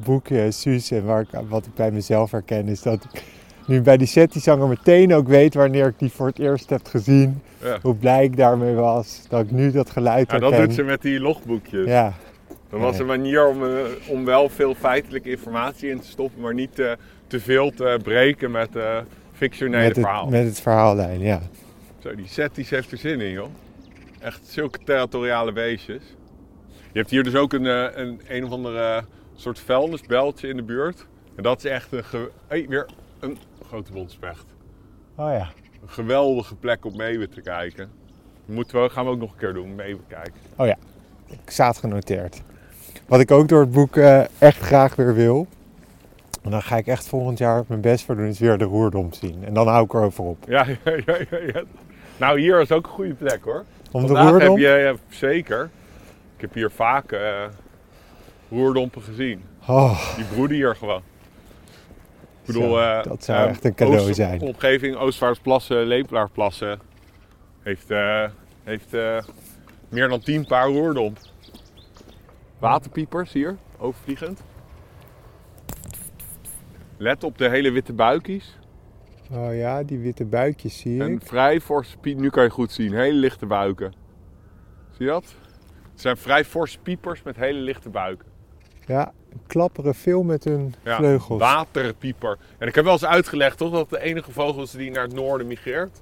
boekje 0.03 0.51
Suus 0.51 0.91
en 0.91 1.05
waar 1.05 1.21
ik, 1.21 1.27
wat 1.47 1.65
ik 1.65 1.73
bij 1.73 1.91
mezelf 1.91 2.31
herken, 2.31 2.67
is 2.67 2.81
dat 2.81 3.03
ik 3.13 3.23
nu 3.67 3.81
bij 3.81 3.97
die 3.97 4.07
SETI-zanger 4.07 4.67
meteen 4.67 5.13
ook 5.13 5.27
weet 5.27 5.53
wanneer 5.53 5.87
ik 5.87 5.99
die 5.99 6.11
voor 6.11 6.27
het 6.27 6.39
eerst 6.39 6.69
heb 6.69 6.85
gezien. 6.85 7.41
Ja. 7.63 7.77
Hoe 7.81 7.95
blij 7.95 8.23
ik 8.23 8.37
daarmee 8.37 8.73
was. 8.73 9.21
Dat 9.29 9.41
ik 9.43 9.51
nu 9.51 9.71
dat 9.71 9.89
geluid 9.89 10.31
Ja, 10.31 10.37
dat 10.39 10.55
doet 10.55 10.73
ze 10.73 10.83
met 10.83 11.01
die 11.01 11.19
logboekjes. 11.19 11.85
Ja, 11.87 12.13
Dat 12.69 12.79
was 12.79 12.99
een 12.99 13.05
manier 13.05 13.47
om, 13.47 13.63
eh, 13.63 13.69
om 14.07 14.25
wel 14.25 14.49
veel 14.49 14.73
feitelijke 14.75 15.29
informatie 15.29 15.89
in 15.89 15.99
te 15.99 16.07
stoppen, 16.07 16.41
maar 16.41 16.53
niet 16.53 16.79
eh, 16.79 16.91
te 17.27 17.39
veel 17.39 17.71
te 17.71 17.99
breken 18.03 18.51
met 18.51 18.75
eh 18.75 18.97
fictionele 19.33 19.77
met 19.83 19.95
het, 19.95 20.05
verhaal. 20.05 20.27
met 20.27 20.45
het 20.45 20.59
verhaallijn, 20.59 21.19
ja. 21.19 21.41
Zo, 21.99 22.15
die 22.15 22.27
Setties 22.27 22.69
heeft 22.69 22.91
er 22.91 22.97
zin 22.97 23.21
in, 23.21 23.31
joh. 23.31 23.47
Echt 24.19 24.39
zulke 24.47 24.79
territoriale 24.85 25.51
beestjes. 25.51 26.01
Je 26.91 26.99
hebt 26.99 27.09
hier 27.11 27.23
dus 27.23 27.35
ook 27.35 27.53
een, 27.53 27.65
een, 27.99 28.21
een 28.27 28.43
of 28.45 28.51
andere 28.51 29.03
soort 29.35 29.59
vuilnisbeltje 29.59 30.47
in 30.47 30.55
de 30.55 30.63
buurt. 30.63 31.05
En 31.35 31.43
dat 31.43 31.57
is 31.63 31.71
echt 31.71 31.91
een, 31.91 32.03
ge- 32.03 32.29
hey, 32.47 32.65
weer 32.69 32.85
een 33.19 33.37
grote 33.67 33.91
bondspecht. 33.91 34.45
Oh 35.15 35.31
ja. 35.31 35.49
Een 35.81 35.89
geweldige 35.89 36.55
plek 36.55 36.85
om 36.85 36.95
meeuwen 36.95 37.29
te 37.29 37.41
kijken. 37.41 37.89
Moeten 38.45 38.81
we, 38.81 38.89
gaan 38.89 39.05
we 39.05 39.11
ook 39.11 39.19
nog 39.19 39.31
een 39.31 39.37
keer 39.37 39.53
doen, 39.53 39.75
meeuwen 39.75 40.03
kijken. 40.07 40.33
Ik 41.29 41.49
staat 41.49 41.77
genoteerd. 41.77 42.41
Wat 43.05 43.19
ik 43.19 43.31
ook 43.31 43.47
door 43.47 43.59
het 43.59 43.71
boek 43.71 43.95
eh, 43.95 44.21
echt 44.37 44.57
graag 44.61 44.95
weer 44.95 45.13
wil. 45.13 45.47
En 46.41 46.51
dan 46.51 46.61
ga 46.61 46.77
ik 46.77 46.87
echt 46.87 47.07
volgend 47.07 47.37
jaar 47.37 47.63
mijn 47.67 47.81
best 47.81 48.05
voor 48.05 48.15
doen, 48.15 48.25
is 48.25 48.39
weer 48.39 48.57
de 48.57 48.63
roerdom 48.63 49.13
zien. 49.13 49.43
En 49.45 49.53
dan 49.53 49.67
hou 49.67 49.83
ik 49.83 49.93
erover 49.93 50.23
op. 50.23 50.43
Ja, 50.47 50.65
ja, 50.85 50.91
ja, 51.05 51.17
ja, 51.29 51.37
ja. 51.53 51.63
Nou, 52.17 52.39
hier 52.39 52.61
is 52.61 52.71
ook 52.71 52.85
een 52.85 52.91
goede 52.91 53.13
plek 53.13 53.43
hoor. 53.43 53.63
Om 53.91 54.07
de 54.07 54.13
roerdom? 54.13 54.49
heb 54.49 54.57
je, 54.57 54.67
ja, 54.67 54.95
zeker. 55.09 55.69
Ik 56.35 56.41
heb 56.41 56.53
hier 56.53 56.71
vaak 56.71 57.11
eh 57.11 57.43
roerdompen 58.49 59.01
gezien. 59.01 59.43
Oh, 59.67 60.15
Die 60.15 60.25
broeden 60.25 60.57
hier 60.57 60.75
gewoon. 60.75 61.01
Ik 62.47 62.53
bedoel, 62.53 62.69
Zo, 62.69 62.77
eh, 62.77 63.03
dat 63.03 63.23
zou 63.23 63.43
eh, 63.43 63.49
echt 63.49 63.65
een 63.65 63.73
cadeau 63.75 63.99
Oost- 64.01 64.15
zijn. 64.15 64.41
Omgeving 64.41 64.95
Oostvaardersplassen, 64.95 65.85
Lepelaarplassen 65.85 66.79
heeft, 67.63 67.91
eh, 67.91 68.29
heeft 68.63 68.91
meer 69.89 70.07
dan 70.07 70.19
10 70.19 70.45
paar 70.45 70.67
roerdomp. 70.67 71.17
Waterpiepers 72.59 73.33
hier, 73.33 73.57
overvliegend. 73.77 74.41
Let 76.97 77.23
op 77.23 77.37
de 77.37 77.49
hele 77.49 77.71
witte 77.71 77.93
buikjes. 77.93 78.57
oh 79.31 79.55
ja, 79.55 79.83
die 79.83 79.99
witte 79.99 80.25
buikjes 80.25 80.77
zie 80.77 81.01
En 81.01 81.11
ik. 81.11 81.21
vrij 81.23 81.61
forse 81.61 81.97
piep, 81.97 82.17
nu 82.19 82.29
kan 82.29 82.43
je 82.43 82.49
goed 82.49 82.71
zien, 82.71 82.93
hele 82.93 83.17
lichte 83.19 83.45
buiken. 83.45 83.93
Zie 84.91 85.05
je 85.05 85.11
dat? 85.11 85.35
Het 85.91 86.01
zijn 86.01 86.17
vrij 86.17 86.45
forse 86.45 86.79
piepers 86.79 87.23
met 87.23 87.35
hele 87.35 87.59
lichte 87.59 87.89
buiken. 87.89 88.27
Ja, 88.85 89.11
klapperen 89.47 89.95
veel 89.95 90.23
met 90.23 90.43
hun 90.43 90.73
Ja, 90.83 90.95
vleugels. 90.95 91.39
Waterpieper. 91.39 92.37
En 92.57 92.67
ik 92.67 92.75
heb 92.75 92.83
wel 92.83 92.93
eens 92.93 93.05
uitgelegd 93.05 93.57
toch 93.57 93.71
dat 93.71 93.89
de 93.89 94.01
enige 94.01 94.31
vogel 94.31 94.61
is 94.61 94.71
die 94.71 94.91
naar 94.91 95.03
het 95.03 95.13
noorden 95.13 95.47
migreert. 95.47 96.01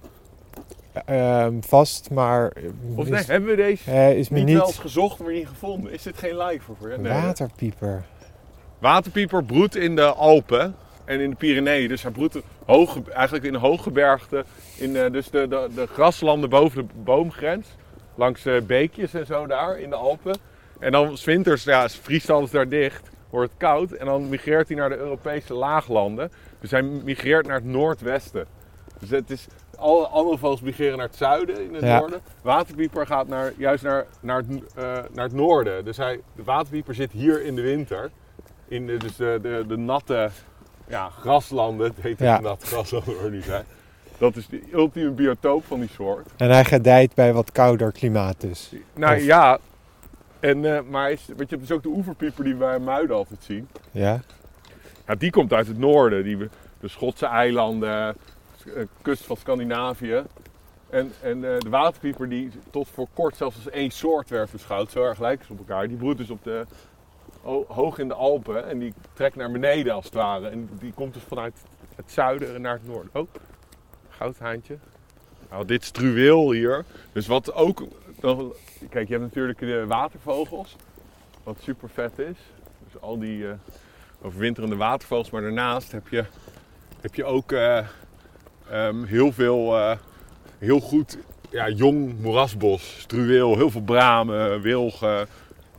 Ehm, 1.05 1.53
vast, 1.61 2.09
maar 2.11 2.51
eh, 2.51 2.63
Of 2.95 3.07
is, 3.07 3.27
hebben 3.27 3.49
we 3.49 3.55
deze 3.55 3.91
eh, 3.91 4.17
is 4.17 4.29
me 4.29 4.39
niet, 4.39 4.57
wel 4.57 4.65
eens 4.65 4.77
gezocht, 4.77 5.19
maar 5.19 5.33
niet 5.33 5.47
gevonden? 5.47 5.91
Is 5.91 6.03
dit 6.03 6.17
geen 6.17 6.37
like 6.37 6.61
voor? 6.63 6.99
Nee, 6.99 7.13
waterpieper. 7.13 8.03
Waterpieper 8.79 9.43
broedt 9.43 9.75
in 9.75 9.95
de 9.95 10.05
Alpen 10.05 10.75
en 11.05 11.19
in 11.19 11.29
de 11.29 11.35
Pyreneeën. 11.35 11.87
Dus 11.87 12.01
hij 12.01 12.11
broedt 12.11 12.37
hoog, 12.65 13.09
eigenlijk 13.09 13.45
in 13.45 13.51
de 13.51 13.57
hooggebergte. 13.57 14.45
In 14.77 14.95
eh, 14.95 15.11
dus 15.11 15.29
de, 15.29 15.47
de, 15.47 15.69
de 15.75 15.87
graslanden 15.87 16.49
boven 16.49 16.87
de 16.87 16.93
boomgrens. 17.03 17.67
Langs 18.15 18.47
beekjes 18.67 19.13
en 19.13 19.25
zo 19.25 19.47
daar 19.47 19.79
in 19.79 19.89
de 19.89 19.95
Alpen. 19.95 20.37
En 20.79 20.91
dan 20.91 21.17
winters, 21.25 21.63
ja, 21.63 21.89
vriest 21.89 22.29
alles 22.29 22.51
daar 22.51 22.69
dicht. 22.69 23.09
Wordt 23.29 23.49
het 23.51 23.59
koud. 23.59 23.91
En 23.91 24.05
dan 24.05 24.29
migreert 24.29 24.67
hij 24.67 24.77
naar 24.77 24.89
de 24.89 24.97
Europese 24.97 25.53
laaglanden. 25.53 26.31
Dus 26.59 26.71
hij 26.71 26.81
migreert 26.81 27.47
naar 27.47 27.55
het 27.55 27.65
noordwesten. 27.65 28.45
Dus 28.99 29.09
het 29.09 29.29
is, 29.29 29.47
alle 29.77 30.07
andere 30.07 30.37
vogels 30.37 30.61
migreren 30.61 30.97
naar 30.97 31.07
het 31.07 31.15
zuiden 31.15 31.63
in 31.67 31.73
het 31.73 31.83
Ja. 31.83 31.99
noorden. 31.99 32.19
Waterpieper 32.41 33.05
gaat 33.07 33.27
naar, 33.27 33.53
juist 33.57 33.83
naar, 33.83 34.05
naar, 34.19 34.37
het, 34.37 34.73
eh, 34.75 34.83
naar 35.13 35.23
het 35.25 35.33
noorden. 35.33 35.85
Dus 35.85 35.97
hij, 35.97 36.19
de 36.35 36.43
waterpieper 36.43 36.95
zit 36.95 37.11
hier 37.11 37.43
in 37.45 37.55
de 37.55 37.61
winter. 37.61 38.09
In 38.67 38.87
de, 38.87 38.97
dus 38.97 39.15
de, 39.15 39.39
de, 39.41 39.63
de 39.67 39.77
natte 39.77 40.29
ja, 40.87 41.09
graslanden. 41.09 41.87
Het 41.87 41.95
heet 42.01 42.19
Ja. 42.19 42.39
nat 42.39 42.63
graslanden 42.63 43.21
waar 43.21 43.31
nu 43.31 43.41
zijn. 43.41 43.63
Dat 44.17 44.35
is 44.35 44.47
de 44.47 44.61
ultieme 44.73 45.09
biotoop 45.11 45.65
van 45.65 45.79
die 45.79 45.89
soort. 45.89 46.27
En 46.37 46.49
hij 46.49 46.65
gedijt 46.65 47.13
bij 47.15 47.33
wat 47.33 47.51
kouder 47.51 47.91
klimaat 47.91 48.41
dus. 48.41 48.71
Nou 48.93 49.15
Of- 49.15 49.23
ja, 49.23 49.57
en, 50.39 50.75
eh, 50.75 50.81
maar 50.89 51.11
is, 51.11 51.25
weet 51.37 51.49
je, 51.49 51.57
dus 51.57 51.71
ook 51.71 51.83
de 51.83 51.89
oeverpieper 51.89 52.43
die 52.43 52.53
we 52.53 52.59
bij 52.59 52.79
Muiden 52.79 53.15
altijd 53.15 53.43
zien. 53.43 53.67
Ja? 53.91 54.21
Ja, 55.07 55.15
die 55.15 55.31
komt 55.31 55.53
uit 55.53 55.67
het 55.67 55.77
noorden. 55.77 56.23
Die, 56.23 56.37
de 56.79 56.87
Schotse 56.87 57.25
eilanden, 57.25 58.15
eh, 58.75 58.83
kust 59.01 59.25
van 59.25 59.37
Scandinavië. 59.37 60.23
En, 60.89 61.11
en 61.21 61.53
eh, 61.53 61.59
de 61.59 61.69
waterpieper 61.69 62.29
die 62.29 62.51
tot 62.71 62.87
voor 62.93 63.07
kort 63.13 63.35
zelfs 63.37 63.55
als 63.55 63.69
één 63.69 63.91
soort 63.91 64.29
werd 64.29 64.51
beschouwd, 64.51 64.91
zo 64.91 65.03
erg 65.03 65.19
lijken 65.19 65.45
ze 65.45 65.51
op 65.51 65.57
elkaar. 65.57 65.87
Die 65.87 65.97
broedt 65.97 66.17
dus 66.17 66.29
op 66.29 66.43
de, 66.43 66.65
ho- 67.41 67.65
hoog 67.67 67.97
in 67.97 68.07
de 68.07 68.13
Alpen 68.13 68.67
en 68.69 68.79
die 68.79 68.93
trekt 69.13 69.35
naar 69.35 69.51
beneden 69.51 69.93
als 69.93 70.05
het 70.05 70.13
ware. 70.13 70.47
En 70.47 70.69
die 70.79 70.93
komt 70.93 71.13
dus 71.13 71.23
vanuit 71.27 71.53
het 71.95 72.11
zuiden 72.11 72.61
naar 72.61 72.73
het 72.73 72.87
noorden. 72.87 73.09
Oh, 73.13 73.27
goudhaantje. 74.09 74.77
Nou, 75.49 75.65
dit 75.65 75.83
struweel 75.83 76.51
hier. 76.51 76.85
Dus 77.11 77.27
wat 77.27 77.53
ook... 77.53 77.83
Kijk, 78.95 79.07
je 79.07 79.13
hebt 79.13 79.25
natuurlijk 79.25 79.59
de 79.59 79.85
watervogels, 79.87 80.75
wat 81.43 81.57
super 81.61 81.89
vet 81.89 82.19
is. 82.19 82.37
Dus 82.83 83.01
al 83.01 83.19
die... 83.19 83.47
eh, 83.47 83.53
overwinterende 84.21 84.75
watervogels. 84.75 85.29
Maar 85.29 85.41
daarnaast 85.41 85.91
heb 85.91 86.07
je, 86.07 86.23
heb 87.01 87.15
je 87.15 87.23
ook 87.23 87.51
eh, 87.51 87.77
ehm, 88.69 89.03
heel 89.03 89.31
veel, 89.31 89.77
eh, 89.77 89.97
heel 90.57 90.79
goed 90.79 91.17
ja, 91.49 91.69
jong 91.69 92.19
moerasbos, 92.21 92.99
struweel, 92.99 93.55
heel 93.55 93.71
veel 93.71 93.81
bramen, 93.81 94.61
wilgen, 94.61 95.27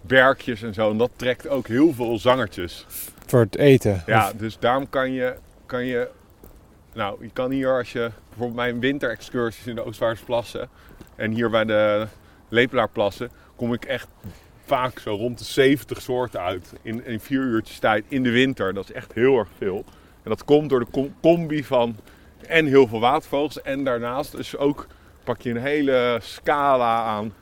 berkjes 0.01 0.63
en 0.63 0.75
zo. 0.75 0.91
En 0.91 0.99
dat 0.99 1.11
trekt 1.17 1.49
ook 1.49 1.67
heel 1.67 1.93
veel 1.93 2.19
zangertjes. 2.19 2.87
Voor 3.27 3.41
het 3.41 3.57
eten. 3.57 4.03
Ja, 4.07 4.27
Of- 4.27 4.33
dus 4.33 4.59
daarom 4.59 4.89
kan 4.89 5.13
je, 5.13 5.35
kan 5.67 5.85
je, 5.85 6.09
nou, 6.95 7.23
je 7.25 7.31
kan 7.33 7.51
hier 7.51 7.77
als 7.79 7.93
je 7.93 8.11
bijvoorbeeld 8.29 8.57
mijn 8.57 8.81
winterexcursies 8.81 9.67
in 9.67 9.75
de 9.75 9.85
Oostvaardersplassen 9.85 10.69
en 11.15 11.31
hier 11.31 11.51
bij 11.51 11.65
de 11.65 12.07
Lepelaarplassen, 12.49 13.31
kom 13.57 13.73
ik 13.73 13.85
echt 13.85 14.09
vaak 14.65 14.99
zo 14.99 15.15
rond 15.15 15.39
de 15.39 15.45
70 15.45 16.03
soorten 16.03 16.41
uit 16.41 16.73
in, 16.83 17.21
vier 17.21 17.43
uurtjes 17.43 17.79
tijd 17.79 18.05
in 18.09 18.23
de 18.23 18.31
winter. 18.31 18.75
Dat 18.75 18.85
is 18.85 18.93
echt 18.93 19.13
heel 19.13 19.39
erg 19.39 19.49
veel. 19.57 19.85
En 20.23 20.31
dat 20.31 20.45
komt 20.45 20.71
door 20.71 20.81
de 20.81 20.91
com- 20.91 21.15
combi 21.21 21.65
van 21.65 21.97
en 22.47 22.67
heel 22.67 22.87
veel 22.87 23.01
watervogels 23.01 23.63
en 23.63 23.85
daarnaast 23.85 24.37
dus 24.37 24.57
ook 24.57 24.87
pak 25.25 25.41
je 25.41 25.51
een 25.51 25.57
hele 25.57 26.19
scala 26.23 27.05
aan 27.05 27.33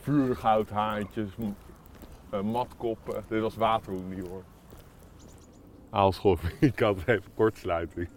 vuurgoudhaantjes, 0.00 1.28
eh, 2.30 2.40
matkoppen. 2.40 3.24
Dit 3.28 3.40
was 3.40 3.56
waterhoen 3.56 4.08
die 4.08 4.22
hoor. 4.28 4.42
Aalscholf, 5.90 6.42
ik 6.60 6.78
had 6.78 6.96
even 7.06 7.34
kortsluiting. 7.34 8.08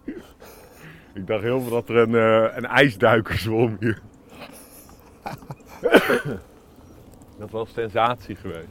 ik 1.14 1.28
dacht 1.28 1.44
heel 1.44 1.62
veel 1.62 1.72
dat 1.72 1.90
er 1.90 1.96
een, 1.96 2.16
eh, 2.16 2.58
een 2.58 2.66
ijsduiker 2.66 3.38
zwom 3.38 3.78
hier. 3.80 4.02
dat 7.40 7.50
was 7.52 7.70
sensatie 7.76 8.36
geweest. 8.36 8.68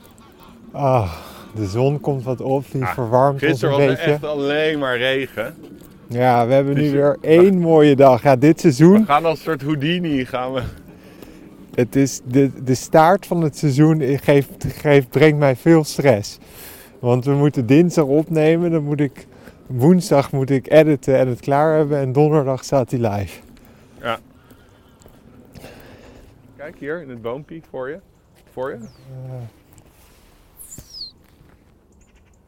Ah, 0.72 1.12
de 1.54 1.66
zon 1.66 2.00
komt 2.00 2.24
wat 2.24 2.40
op, 2.40 2.64
die 2.72 2.84
Ah, 2.84 2.92
verwarmt 2.94 3.32
ons 3.42 3.42
Gisteren 3.50 3.74
een 3.74 3.80
was 3.80 3.88
het 3.88 3.96
beetje. 3.98 4.12
echt 4.12 4.24
alleen 4.24 4.78
maar 4.78 4.96
regen. 4.98 5.54
Ja, 6.08 6.46
we 6.46 6.52
hebben 6.52 6.74
nu 6.74 6.80
Dus- 6.82 6.90
weer 6.90 7.16
één 7.20 7.58
mooie 7.58 7.96
dag. 7.96 8.22
Ja, 8.22 8.36
dit 8.36 8.54
We 8.54 8.60
seizoen, 8.60 9.04
gaan 9.04 9.24
als 9.24 9.38
een 9.38 9.44
soort 9.44 9.62
Houdini 9.62 10.24
gaan 10.24 10.52
we. 10.52 10.62
het 11.74 11.96
is 11.96 12.20
de, 12.24 12.50
de 12.64 12.74
staart 12.74 13.26
van 13.26 13.42
het 13.42 13.56
seizoen 13.58 14.00
geeft, 14.18 14.66
geeft, 14.68 15.08
brengt 15.08 15.38
mij 15.38 15.56
veel 15.56 15.84
stress. 15.84 16.38
Want 16.98 17.24
we 17.24 17.32
moeten 17.32 17.66
dinsdag 17.66 18.04
opnemen, 18.04 18.70
dan 18.70 18.82
moet 18.82 19.00
ik 19.00 19.26
woensdag 19.66 20.32
moet 20.32 20.50
ik 20.50 20.70
editen 20.72 21.18
en 21.18 21.28
het 21.28 21.40
klaar 21.40 21.76
hebben 21.76 21.98
en 21.98 22.12
donderdag 22.12 22.64
staat 22.64 22.90
hij 22.90 23.00
live. 23.00 23.38
Kijk, 26.66 26.78
hier 26.78 27.02
in 27.02 27.08
het 27.08 27.22
boompje 27.22 27.60
voor 27.70 27.88
je. 27.88 28.00
Voor 28.52 28.70
je. 28.70 28.78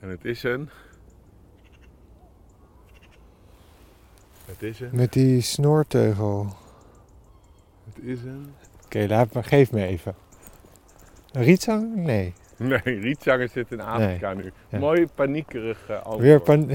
En 0.00 0.08
het 0.08 0.24
is 0.24 0.42
een. 0.42 0.68
Het 4.44 4.62
is 4.62 4.80
een. 4.80 4.90
met 4.92 5.12
die 5.12 5.40
snoorteugel. 5.40 6.56
Het 7.84 8.04
is 8.04 8.22
een. 8.22 8.54
Oké, 8.84 9.06
laat 9.08 9.32
maar, 9.32 9.44
geef 9.44 9.72
me 9.72 9.86
even. 9.86 10.14
Een 11.32 11.42
rietzang? 11.42 11.94
Nee. 11.96 12.34
Nee, 12.56 12.80
rietzanger 12.82 13.48
zit 13.48 13.72
in 13.72 13.80
Afrika 13.80 14.34
nu. 14.34 14.52
Ja. 14.68 14.78
Mooi 14.78 15.06
paniekerig 15.14 15.90
antwoord. 15.90 16.20
Weer 16.20 16.40
pan... 16.40 16.70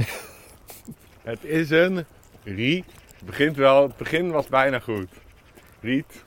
Het 1.32 1.44
is 1.44 1.70
een 1.70 2.06
riet. 2.44 2.86
Het 3.16 3.26
begint 3.26 3.56
wel. 3.56 3.82
Het 3.82 3.98
begin 3.98 4.32
was 4.32 4.48
bijna 4.48 4.80
goed. 4.80 5.10
Riet. 5.82 6.24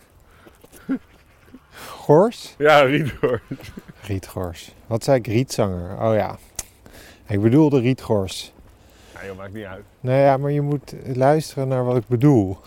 Gors? 1.76 2.54
Ja, 2.58 2.80
riethoor. 2.80 3.40
Rietgors. 4.00 4.74
Wat 4.86 5.04
zei 5.04 5.18
ik? 5.18 5.26
Rietzanger. 5.26 6.02
Oh 6.02 6.14
ja. 6.14 6.38
Ik 7.26 7.40
bedoelde 7.40 7.80
rietgors. 7.80 8.52
Ja, 9.14 9.26
joh, 9.26 9.36
maakt 9.36 9.52
niet 9.52 9.64
uit. 9.64 9.84
Nou 10.00 10.18
ja, 10.18 10.36
maar 10.36 10.50
je 10.50 10.60
moet 10.60 10.94
luisteren 11.14 11.68
naar 11.68 11.84
wat 11.84 11.96
ik 11.96 12.06
bedoel. 12.08 12.58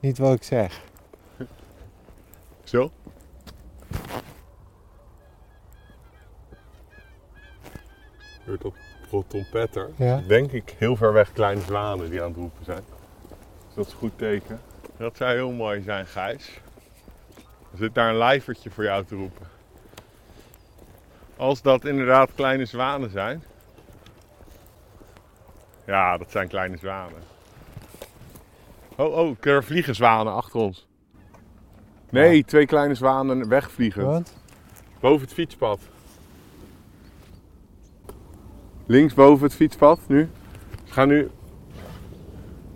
Niet 0.00 0.18
wat 0.18 0.34
ik 0.34 0.42
zeg. 0.42 0.80
Zo? 2.64 2.90
Hoort 8.46 8.64
op 8.64 8.74
op 9.12 9.28
trompetter. 9.28 9.90
Ja. 9.96 10.22
Denk 10.26 10.52
ik 10.52 10.74
heel 10.78 10.96
ver 10.96 11.12
weg 11.12 11.32
kleine 11.32 11.60
zwanen 11.60 12.10
die 12.10 12.22
aan 12.22 12.28
het 12.28 12.36
roepen 12.36 12.64
zijn. 12.64 12.82
Dus 13.66 13.74
dat 13.74 13.86
is 13.86 13.92
een 13.92 13.98
goed 13.98 14.18
teken. 14.18 14.60
Dat 14.96 15.16
zou 15.16 15.32
heel 15.32 15.50
mooi 15.50 15.82
zijn, 15.82 16.06
Gijs. 16.06 16.60
Er 17.72 17.78
zit 17.78 17.94
daar 17.94 18.08
een 18.08 18.16
lijvertje 18.16 18.70
voor 18.70 18.84
jou 18.84 19.04
te 19.04 19.14
roepen. 19.14 19.46
Als 21.36 21.62
dat 21.62 21.84
inderdaad 21.84 22.34
kleine 22.34 22.64
zwanen 22.64 23.10
zijn. 23.10 23.42
Ja, 25.86 26.16
dat 26.16 26.30
zijn 26.30 26.48
kleine 26.48 26.76
zwanen. 26.76 27.22
Oh, 28.96 29.16
oh, 29.16 29.36
er 29.40 29.64
vliegen 29.64 29.94
zwanen 29.94 30.32
achter 30.32 30.60
ons. 30.60 30.86
Nee, 32.10 32.44
twee 32.44 32.66
kleine 32.66 32.94
zwanen 32.94 33.48
wegvliegen. 33.48 34.04
Wat? 34.04 34.32
Boven 35.00 35.20
het 35.20 35.32
fietspad. 35.32 35.80
Links 38.86 39.14
boven 39.14 39.44
het 39.44 39.54
fietspad 39.54 40.00
nu. 40.06 40.28
Ze 40.84 40.92
gaan 40.92 41.08
nu. 41.08 41.30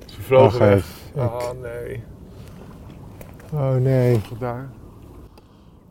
Ze 0.06 0.22
vlogen 0.22 0.58
Wacht 0.58 0.58
weg. 0.58 0.86
Oh 1.14 1.50
nee. 1.62 2.02
Oh 3.52 3.74
nee. 3.74 4.20
Daar? 4.38 4.68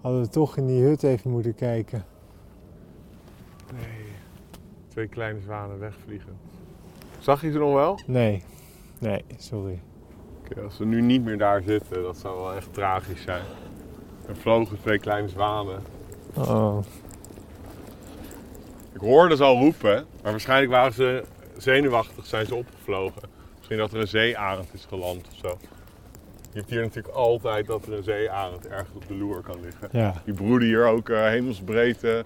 Hadden 0.06 0.24
we 0.24 0.30
toch 0.30 0.58
in 0.58 0.68
die 0.68 0.84
hut 0.84 1.04
even 1.04 1.32
moeten 1.32 1.56
kijken. 1.56 2.06
Nee. 3.74 4.06
Twee 4.88 5.08
kleine 5.08 5.40
zwanen 5.40 5.80
wegvliegen. 5.80 6.38
Zag 7.20 7.42
je 7.42 7.52
ze 7.52 7.58
nog 7.58 7.74
wel? 7.74 8.00
Nee. 8.06 8.44
Nee, 9.00 9.26
sorry. 9.38 9.80
Oké, 10.40 10.62
als 10.62 10.76
ze 10.76 10.86
nu 10.86 11.02
niet 11.02 11.24
meer 11.24 11.38
daar 11.38 11.62
zitten, 11.62 12.04
dat 12.04 12.18
zou 12.18 12.38
wel 12.38 12.54
echt 12.54 12.74
tragisch 12.74 13.22
zijn. 13.22 13.44
Er 14.28 14.36
vlogen 14.36 14.82
twee 14.82 15.00
kleine 15.00 15.28
zwanen. 15.28 15.84
Oh. 16.34 16.78
Ik 18.94 19.00
hoorde 19.00 19.36
ze 19.36 19.44
al 19.44 19.58
roepen, 19.58 20.06
maar 20.24 20.32
waarschijnlijk 20.32 20.72
waren 20.72 20.94
ze 20.94 21.24
zenuwachtig, 21.58 22.26
zijn 22.26 22.46
ze 22.46 22.56
opgevlogen. 22.56 23.30
Misschien 23.58 23.78
dat 23.78 23.94
er 23.94 24.00
een 24.00 24.08
zeearend 24.08 24.74
is 24.74 24.86
geland 24.86 25.28
of 25.28 25.36
zo. 25.36 25.58
Je 26.56 26.62
hebt 26.62 26.74
hier 26.74 26.82
natuurlijk 26.82 27.16
altijd 27.16 27.68
dat 27.68 27.86
er 27.86 27.94
een 27.94 28.04
zeearend 28.04 28.68
ergens 28.68 28.96
op 28.96 29.08
de 29.08 29.14
loer 29.16 29.42
kan 29.42 29.62
liggen. 29.62 29.90
Ja. 29.92 30.14
Die 30.26 30.34
broeden 30.34 30.68
hier 30.68 30.86
ook 30.88 31.10
eh, 31.10 31.24
hemelsbreed 31.24 32.04
eh, 32.04 32.20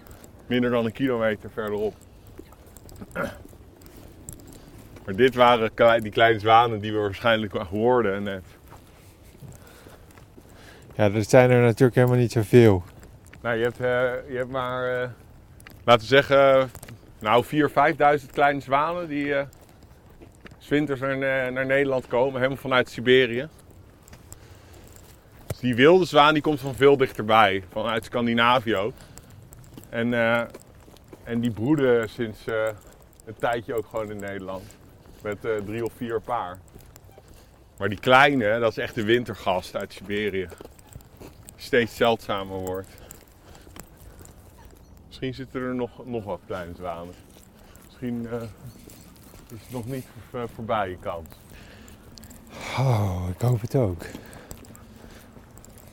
minder 0.47 0.69
dan 0.71 0.85
een 0.85 0.91
kilometer 0.91 1.49
verderop. 1.49 1.93
Maar 5.05 5.15
dit 5.15 5.35
waren 5.35 5.73
klei- 5.73 6.01
die 6.01 6.11
kleine 6.11 6.39
zwanen 6.39 6.79
die 6.79 6.93
we 6.93 6.99
waarschijnlijk 6.99 7.53
hoorden 7.53 8.23
net. 8.23 8.43
Ja, 10.95 11.11
er 11.11 11.23
zijn 11.23 11.49
er 11.49 11.61
natuurlijk 11.61 11.95
helemaal 11.95 12.17
niet 12.17 12.31
zoveel. 12.31 12.83
Nou, 13.41 13.57
je 13.57 13.63
hebt, 13.63 13.79
eh, 13.79 14.31
je 14.31 14.37
hebt 14.37 14.51
maar, 14.51 15.11
laten 15.83 16.01
we 16.01 16.07
zeggen, 16.07 16.71
nou 17.19 17.45
4.000, 17.45 17.73
5.000 18.21 18.31
kleine 18.31 18.59
zwanen 18.61 19.07
die 19.07 19.33
eh 19.33 19.45
's 20.59 20.67
winters 20.67 20.99
naar, 20.99 21.51
naar 21.51 21.65
Nederland 21.65 22.07
komen, 22.07 22.35
helemaal 22.35 22.57
vanuit 22.61 22.89
Siberië. 22.89 23.47
Die 25.59 25.75
wilde 25.75 26.05
zwaan 26.05 26.33
die 26.33 26.43
komt 26.43 26.59
van 26.59 26.75
veel 26.75 26.97
dichterbij, 26.97 27.63
vanuit 27.71 28.05
Scandinavië. 28.05 28.91
En, 29.89 30.13
eh, 30.13 30.41
en 31.23 31.39
die 31.39 31.51
broeden 31.51 32.09
sinds 32.09 32.45
eh, 32.45 32.67
een 33.25 33.35
tijdje 33.39 33.75
ook 33.75 33.85
gewoon 33.89 34.11
in 34.11 34.19
Nederland. 34.19 34.63
Met 35.21 35.45
eh, 35.45 35.51
drie 35.65 35.85
of 35.85 35.93
vier 35.93 36.21
paar. 36.21 36.57
Maar 37.77 37.89
die 37.89 37.99
kleine, 37.99 38.59
dat 38.59 38.71
is 38.71 38.77
echt 38.77 38.95
de 38.95 39.03
wintergast 39.03 39.75
uit 39.75 39.93
Siberië. 39.93 40.47
Steeds 41.55 41.95
zeldzamer 41.95 42.57
wordt. 42.57 42.87
Misschien 45.07 45.33
zitten 45.33 45.61
er 45.61 45.75
nog, 45.75 46.05
nog 46.05 46.23
wat 46.23 46.39
kleine 46.45 46.75
zwanen. 46.75 47.13
Misschien 47.85 48.27
is 49.53 49.61
het 49.61 49.71
nog 49.71 49.85
niet 49.85 50.05
voor- 50.29 50.49
voorbij 50.55 50.89
je. 50.89 50.97
Oh, 52.77 53.23
ik 53.35 53.41
hoop 53.41 53.61
het 53.61 53.75
ook. 53.75 54.05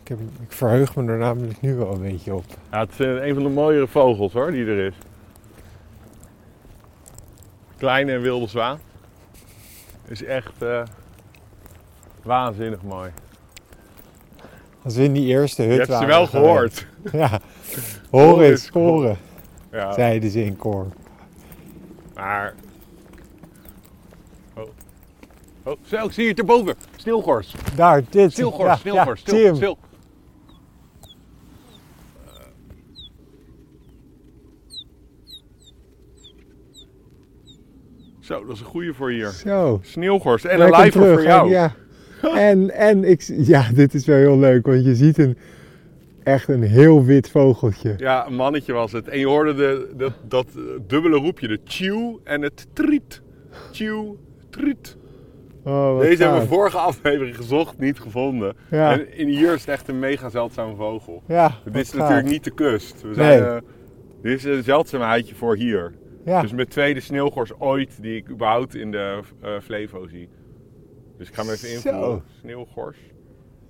Ik, 0.06 0.12
heb, 0.12 0.20
ik 0.42 0.52
verheug 0.52 0.96
me 0.96 1.12
er 1.12 1.18
namelijk 1.18 1.60
nu 1.60 1.74
wel 1.74 1.92
een 1.92 2.00
beetje 2.02 2.34
op. 2.34 2.44
Ja, 2.70 2.78
het 2.80 2.90
is 2.92 2.98
eh, 2.98 3.26
een 3.26 3.34
van 3.34 3.42
de 3.42 3.48
mooiere 3.48 3.86
vogels 3.86 4.32
hoor, 4.32 4.50
die 4.50 4.66
er 4.66 4.86
is. 4.86 4.94
Kleine 7.76 8.12
en 8.12 8.20
wilde 8.20 8.46
zwaan. 8.46 8.78
Is 10.08 10.24
echt 10.24 10.62
eh, 10.62 10.82
waanzinnig 12.22 12.82
mooi. 12.82 13.10
Als 14.82 14.96
we 14.96 15.02
in 15.02 15.12
die 15.12 15.26
eerste 15.26 15.62
hut 15.62 15.72
Je 15.72 15.76
hebt 15.78 15.86
ze 15.86 15.92
waren 15.92 16.08
wel 16.08 16.26
gehoord. 16.26 16.86
Ja. 17.12 17.40
Horen 18.10 18.28
Horen 18.28 18.52
is 18.52 18.64
scoren, 18.64 19.16
Ja, 19.70 19.92
zeiden 19.92 20.30
ze 20.30 20.44
in 20.44 20.56
koor. 20.56 20.86
maar... 22.14 22.54
Oh. 24.54 24.62
Oh, 25.62 25.76
zo, 25.82 26.04
ik 26.04 26.12
zie 26.12 26.22
je 26.24 26.30
het 26.30 26.38
erboven. 26.38 26.74
Sneeuwgors. 26.96 27.54
Daar, 27.74 28.02
dit. 28.10 28.32
Sneeuwgors, 28.32 28.68
ja, 28.68 28.76
sneeuwgors. 28.76 29.22
ja, 29.24 29.30
zie 29.30 29.38
stil, 29.38 29.46
hem. 29.46 29.56
stil. 29.56 29.78
Zo, 38.26 38.44
dat 38.44 38.54
is 38.54 38.60
een 38.60 38.66
goede 38.66 38.94
voor 38.94 39.10
hier. 39.10 39.28
Zo. 39.30 39.78
Sneeuwgors 39.82 40.44
en 40.44 40.60
een 40.60 40.90
terug, 40.90 41.12
voor 41.12 41.22
jou. 41.22 41.44
en 41.46 41.50
Ja. 41.52 41.74
En, 42.36 42.70
en 42.70 43.04
ik, 43.04 43.22
ja, 43.36 43.68
dit 43.74 43.94
is 43.94 44.06
wel 44.06 44.16
heel 44.16 44.38
leuk, 44.38 44.66
want 44.66 44.84
je 44.84 44.94
ziet 44.94 45.18
een, 45.18 45.36
echt 46.22 46.48
een 46.48 46.62
heel 46.62 47.04
wit 47.04 47.30
vogeltje. 47.30 47.94
Ja, 47.96 48.26
een 48.26 48.34
mannetje 48.34 48.72
was 48.72 48.92
het. 48.92 49.08
En 49.08 49.18
je 49.18 49.26
hoorde 49.26 49.54
de, 49.54 49.88
dat, 49.96 50.12
dat 50.28 50.46
dubbele 50.86 51.16
roepje, 51.16 51.48
de 51.48 51.60
tjoe 51.64 52.18
en 52.24 52.42
het 52.42 52.66
triet. 52.72 53.22
Tjoe, 53.70 54.14
triet. 54.50 54.96
Oh, 55.64 56.00
Deze 56.00 56.22
hebben 56.22 56.40
we 56.40 56.46
vorige 56.46 56.78
aflevering 56.78 57.36
gezocht, 57.36 57.78
niet 57.78 58.00
gevonden. 58.00 58.54
Ja. 58.70 58.92
En 58.92 59.16
in 59.18 59.28
hier 59.28 59.52
is 59.54 59.60
het 59.60 59.68
echt 59.68 59.88
een 59.88 59.98
mega 59.98 60.28
zeldzame 60.28 60.74
vogel. 60.74 61.22
Ja, 61.28 61.58
Dit 61.64 61.76
is 61.76 61.88
gaaf. 61.90 61.98
natuurlijk 62.00 62.28
niet 62.28 62.44
de 62.44 62.50
kust. 62.54 63.02
We 63.02 63.14
zijn, 63.14 63.42
Nee. 63.42 63.60
dit 64.22 64.38
is 64.38 64.44
een 64.44 64.62
zeldzaamheidje 64.62 65.34
voor 65.34 65.56
hier. 65.56 65.92
Ja, 66.26 66.40
Dus 66.42 66.52
mijn 66.52 66.68
tweede 66.68 67.00
sneeuwgors 67.00 67.52
ooit 67.58 68.02
die 68.02 68.16
ik 68.16 68.28
überhaupt 68.30 68.74
in 68.74 68.90
de 68.90 69.20
eh 69.42 69.50
Flevo 69.62 70.06
zie. 70.06 70.28
Dus 71.18 71.28
ik 71.28 71.34
ga 71.34 71.42
hem 71.42 71.52
even 71.52 71.68
Zo. 71.68 71.74
invullen. 71.74 72.22
Sneeuwgors. 72.40 72.96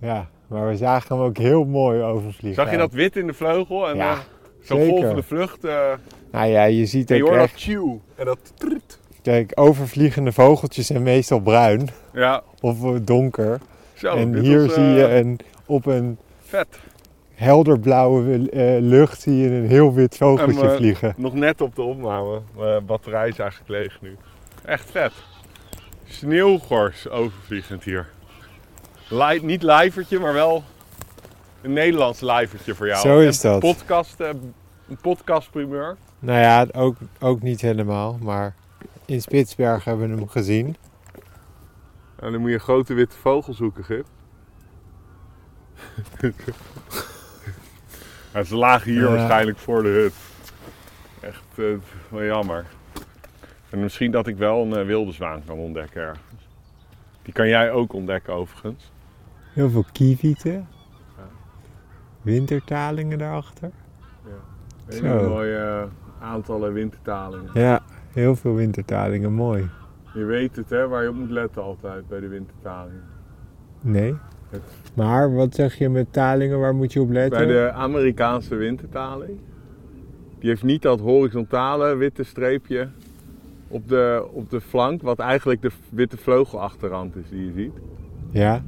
ja, 0.00 0.30
maar 0.48 0.68
we 0.68 0.76
zagen 0.76 1.16
hem 1.16 1.24
ook 1.26 1.36
heel 1.38 1.64
mooi 1.64 2.02
overvliegen. 2.02 2.62
Zag 2.62 2.70
je 2.72 2.78
dat 2.78 2.92
wit 2.92 3.16
in 3.16 3.26
de 3.26 3.32
vleugel? 3.32 3.88
En 3.88 3.96
Ja, 3.96 4.12
eh, 4.12 4.18
zo'n 4.60 4.78
zeker. 4.80 4.92
golvende 4.92 5.22
vlucht. 5.22 5.64
eh 5.64 5.92
Nou 6.30 6.46
ja, 6.50 6.64
je 6.64 6.86
ziet 6.86 7.10
en 7.10 7.16
je 7.16 7.22
hoort 7.22 7.34
dat 7.34 7.44
echt... 7.44 7.56
tjoe 7.56 7.98
en 8.14 8.24
dat 8.24 8.52
triet. 8.54 9.00
Kijk, 9.22 9.52
overvliegende 9.54 10.32
vogeltjes 10.32 10.86
zijn 10.86 11.02
meestal 11.02 11.40
bruin 11.40 11.88
Ja, 12.12 12.42
of 12.60 12.78
donker. 13.00 13.60
zo. 13.94 14.14
en 14.16 14.38
hier 14.38 14.62
was, 14.66 14.74
zie 14.74 14.84
je 14.84 15.14
een, 15.14 15.38
op 15.66 15.86
een 15.86 16.18
Vet. 16.40 16.78
Helderblauwe 17.36 18.50
eh, 18.50 18.80
lucht 18.80 19.20
zie 19.20 19.36
je 19.36 19.48
een 19.48 19.66
heel 19.66 19.94
wit 19.94 20.16
vogeltje 20.16 20.60
En, 20.60 20.70
eh, 20.70 20.76
vliegen. 20.76 21.14
Nog 21.16 21.34
net 21.34 21.60
op 21.60 21.74
de 21.76 21.82
opname. 21.82 22.40
Mijn 22.56 22.86
batterij 22.86 23.28
is 23.28 23.38
eigenlijk 23.38 23.70
leeg 23.70 24.00
nu. 24.00 24.16
Echt 24.64 24.90
vet. 24.90 25.12
Sneeuwgors 26.04 27.08
overvliegend 27.08 27.84
hier. 27.84 28.08
Niet 29.42 29.62
lijvertje, 29.62 30.18
maar 30.18 30.32
wel 30.32 30.64
een 31.62 31.72
Nederlands 31.72 32.20
lijvertje 32.20 32.74
voor 32.74 32.86
jou. 32.86 33.00
Zo 33.00 33.18
is 33.18 33.44
En 33.44 33.50
dat. 33.50 33.60
Podcast, 33.60 34.20
eh, 34.20 34.28
een 34.88 34.98
podcast 35.00 35.50
primeur. 35.50 35.96
Nou 36.18 36.40
ja, 36.40 36.66
ook, 36.72 36.96
ook 37.20 37.42
niet 37.42 37.60
helemaal, 37.60 38.18
maar 38.20 38.54
in 39.04 39.20
Spitsbergen 39.20 39.90
hebben 39.90 40.10
we 40.10 40.16
hem 40.16 40.28
gezien. 40.28 40.76
En 42.20 42.32
dan 42.32 42.40
moet 42.40 42.48
je 42.48 42.54
een 42.54 42.60
grote 42.60 42.94
witte 42.94 43.16
vogel 43.16 43.54
zoeken, 43.54 43.84
Gip. 43.84 44.06
Ja, 48.36 48.42
ze 48.42 48.56
lagen 48.56 48.90
hier 48.90 49.02
Ja. 49.02 49.08
waarschijnlijk 49.08 49.58
voor 49.58 49.82
de 49.82 49.88
hut. 49.88 50.14
Echt 51.20 51.44
eh, 51.58 51.64
wel 52.08 52.24
jammer. 52.24 52.64
En 53.70 53.80
misschien 53.80 54.10
dat 54.10 54.26
ik 54.26 54.36
wel 54.36 54.62
een 54.62 54.76
eh, 54.76 54.86
wilde 54.86 55.12
zwaan 55.12 55.42
kan 55.46 55.58
ontdekken 55.58 56.02
ergens. 56.02 56.48
Die 57.22 57.32
kan 57.32 57.48
jij 57.48 57.72
ook 57.72 57.92
ontdekken 57.92 58.34
overigens. 58.34 58.92
Heel 59.52 59.70
veel 59.70 59.84
kievieten. 59.92 60.68
Wintertalingen 62.22 63.18
daarachter. 63.18 63.70
Hele 64.86 65.20
Zo. 65.20 65.28
mooie 65.28 65.56
eh, 65.56 65.82
aantallen 66.28 66.72
wintertalingen. 66.72 67.50
Ja, 67.54 67.80
heel 68.12 68.36
veel 68.36 68.54
wintertalingen. 68.54 69.32
Mooi. 69.32 69.70
Je 70.14 70.24
weet 70.24 70.56
het 70.56 70.70
hè, 70.70 70.88
waar 70.88 71.02
je 71.02 71.08
op 71.08 71.14
moet 71.14 71.30
letten 71.30 71.62
altijd 71.62 72.08
bij 72.08 72.20
de 72.20 72.28
wintertalingen. 72.28 73.04
Nee. 73.80 74.16
Maar 74.94 75.34
wat 75.34 75.54
zeg 75.54 75.78
je 75.78 75.88
met 75.88 76.12
talingen? 76.12 76.60
Waar 76.60 76.74
moet 76.74 76.92
je 76.92 77.00
op 77.00 77.10
letten? 77.10 77.46
Bij 77.46 77.56
de 77.56 77.72
Amerikaanse 77.72 78.54
wintertaling. 78.54 79.38
Die 80.38 80.48
heeft 80.48 80.62
niet 80.62 80.82
dat 80.82 81.00
horizontale 81.00 81.96
witte 81.96 82.22
streepje 82.22 82.88
op 83.68 83.88
de, 83.88 84.28
op 84.32 84.50
de 84.50 84.60
flank, 84.60 85.02
wat 85.02 85.18
eigenlijk 85.18 85.62
de 85.62 85.70
witte 85.88 86.16
vleugelachterrand 86.16 87.16
is 87.16 87.28
die 87.30 87.44
je 87.46 87.52
ziet. 87.52 87.72
Ja, 88.30 88.62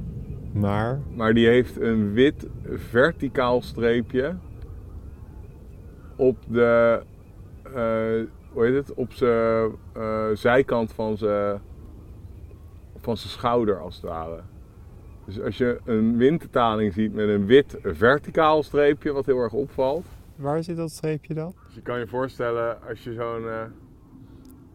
maar... 0.51 0.99
Maar 1.15 1.33
die 1.33 1.47
heeft 1.47 1.81
een 1.81 2.13
wit 2.13 2.47
verticaal 2.63 3.61
streepje 3.61 4.35
op 6.15 6.37
de, 6.47 7.01
eh, 7.63 7.73
hoe 8.51 8.65
heet 8.65 8.75
het, 8.75 8.93
op 8.93 9.13
zijn 9.13 9.71
eh, 9.93 10.25
zijkant 10.33 10.93
van 10.93 11.17
zijn 11.17 11.59
van 13.01 13.17
zijn 13.17 13.31
schouder 13.31 13.79
als 13.79 13.95
het 13.95 14.05
ware. 14.05 14.39
Dus 15.29 15.41
als 15.41 15.57
je 15.57 15.79
een 15.85 16.17
wintertaling 16.17 16.93
ziet 16.93 17.13
met 17.13 17.29
een 17.29 17.45
wit 17.45 17.77
verticaal 17.83 18.63
streepje, 18.63 19.11
wat 19.11 19.25
heel 19.25 19.37
erg 19.37 19.53
opvalt. 19.53 20.05
Waar 20.35 20.63
zit 20.63 20.75
dat 20.77 20.91
streepje 20.91 21.33
dan? 21.33 21.53
Dus 21.65 21.75
je 21.75 21.81
kan 21.81 21.99
je 21.99 22.07
voorstellen 22.07 22.77
als 22.89 23.03
je 23.03 23.13
zo'n 23.13 23.47
eh, 23.47 23.63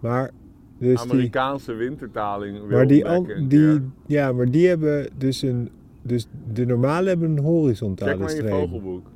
Maar, 0.01 0.31
dus 0.79 1.03
die, 1.03 1.11
Amerikaanse 1.11 1.73
wintertaling 1.73 2.59
wil 2.59 2.77
maar 2.77 2.87
die, 2.87 3.05
een 3.05 3.49
die, 3.49 3.81
ja, 4.07 4.33
maar 4.33 4.51
die 4.51 4.69
hebben 4.69 5.09
dus 5.19 5.43
een, 5.43 5.71
dus 6.03 6.29
de 6.53 6.67
normale 6.67 7.09
hebben 7.09 7.31
een 7.31 7.45
horizontale 7.45 8.11
Check 8.11 8.21
maar 8.21 8.31
in 8.31 8.37
je 8.37 8.43
streep. 8.43 8.59
vogelboek. 8.61 9.07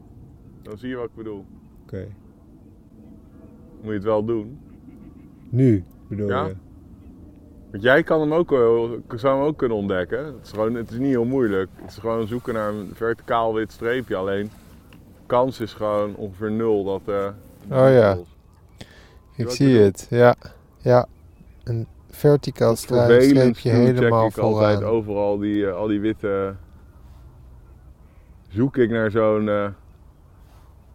Dan 0.62 0.78
zie 0.78 0.88
je 0.88 0.96
wat 0.96 1.04
ik 1.08 1.14
bedoel. 1.14 1.44
Oké. 1.82 2.06
Moet 3.80 3.86
je 3.88 3.92
het 3.92 4.04
wel 4.04 4.24
doen. 4.24 4.58
Nu 5.48 5.84
bedoel 6.08 6.28
Ja? 6.28 6.46
je? 6.46 6.54
Want 7.78 7.90
jij 7.90 8.02
kan 8.02 8.20
hem 8.20 8.34
ook, 8.34 8.50
wel- 8.50 8.98
zou 9.14 9.36
hem 9.38 9.46
ook 9.46 9.56
kunnen 9.58 9.76
ontdekken. 9.76 10.24
Het 10.24 10.34
is, 10.42 10.50
gewoon, 10.50 10.74
het 10.74 10.90
is 10.90 10.98
niet 10.98 11.08
heel 11.08 11.24
moeilijk. 11.24 11.70
Het 11.74 11.90
is 11.90 11.96
gewoon 11.98 12.26
zoeken 12.26 12.54
naar 12.54 12.68
een 12.68 12.90
verticaal 12.94 13.54
wit 13.54 13.72
streepje. 13.72 14.16
Alleen, 14.16 14.50
kans 15.26 15.60
is 15.60 15.72
gewoon 15.72 16.14
ongeveer 16.14 16.50
nul 16.50 16.84
dat... 16.84 17.00
eh, 17.14 17.26
Oh 17.70 17.92
ja. 17.92 18.16
Ik 19.36 19.50
zie 19.50 19.78
het, 19.78 20.06
ja. 20.10 20.34
Ja, 20.78 21.06
een 21.64 21.86
verticaal 22.10 22.76
streepje 22.76 23.70
helemaal 23.70 24.20
check 24.22 24.36
ik 24.36 24.42
altijd 24.42 24.78
overal 24.84 25.38
die, 25.38 25.66
eh, 25.66 25.74
al 25.76 25.86
die 25.86 26.00
witte... 26.00 26.54
Zoek 28.48 28.76
ik 28.76 28.90
naar 28.90 29.10
zo'n 29.10 29.48
eh, 29.48 29.66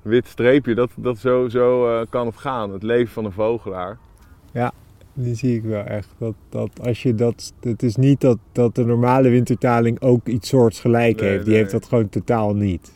wit 0.02 0.28
streepje. 0.28 0.76
Dat, 0.76 0.90
dat 0.96 1.18
zo, 1.18 1.50
zo 1.50 2.00
eh, 2.00 2.06
kan 2.10 2.26
het 2.26 2.38
gaan. 2.38 2.72
Het 2.72 2.84
leven 2.84 3.14
van 3.14 3.26
een 3.26 3.32
vogelaar. 3.32 3.98
Die 5.14 5.36
zie 5.36 5.56
ik 5.56 5.64
wel 5.64 5.84
echt. 5.84 6.16
Dat, 6.18 6.36
dat 6.50 6.80
als 6.82 7.04
je 7.04 7.16
dat, 7.16 7.54
het 7.60 7.84
is 7.84 7.96
niet 7.96 8.22
dat, 8.22 8.38
dat 8.52 8.76
de 8.76 8.86
normale 8.86 9.30
wintertaling 9.30 10.02
ook 10.02 10.28
iets 10.28 10.50
soortgelijk 10.50 11.20
Nee, 11.20 11.30
heeft. 11.30 11.44
Die 11.44 11.54
nee. 11.54 11.62
heeft 11.62 11.72
dat 11.72 11.86
gewoon 11.86 12.10
totaal 12.10 12.56
niet. 12.56 12.92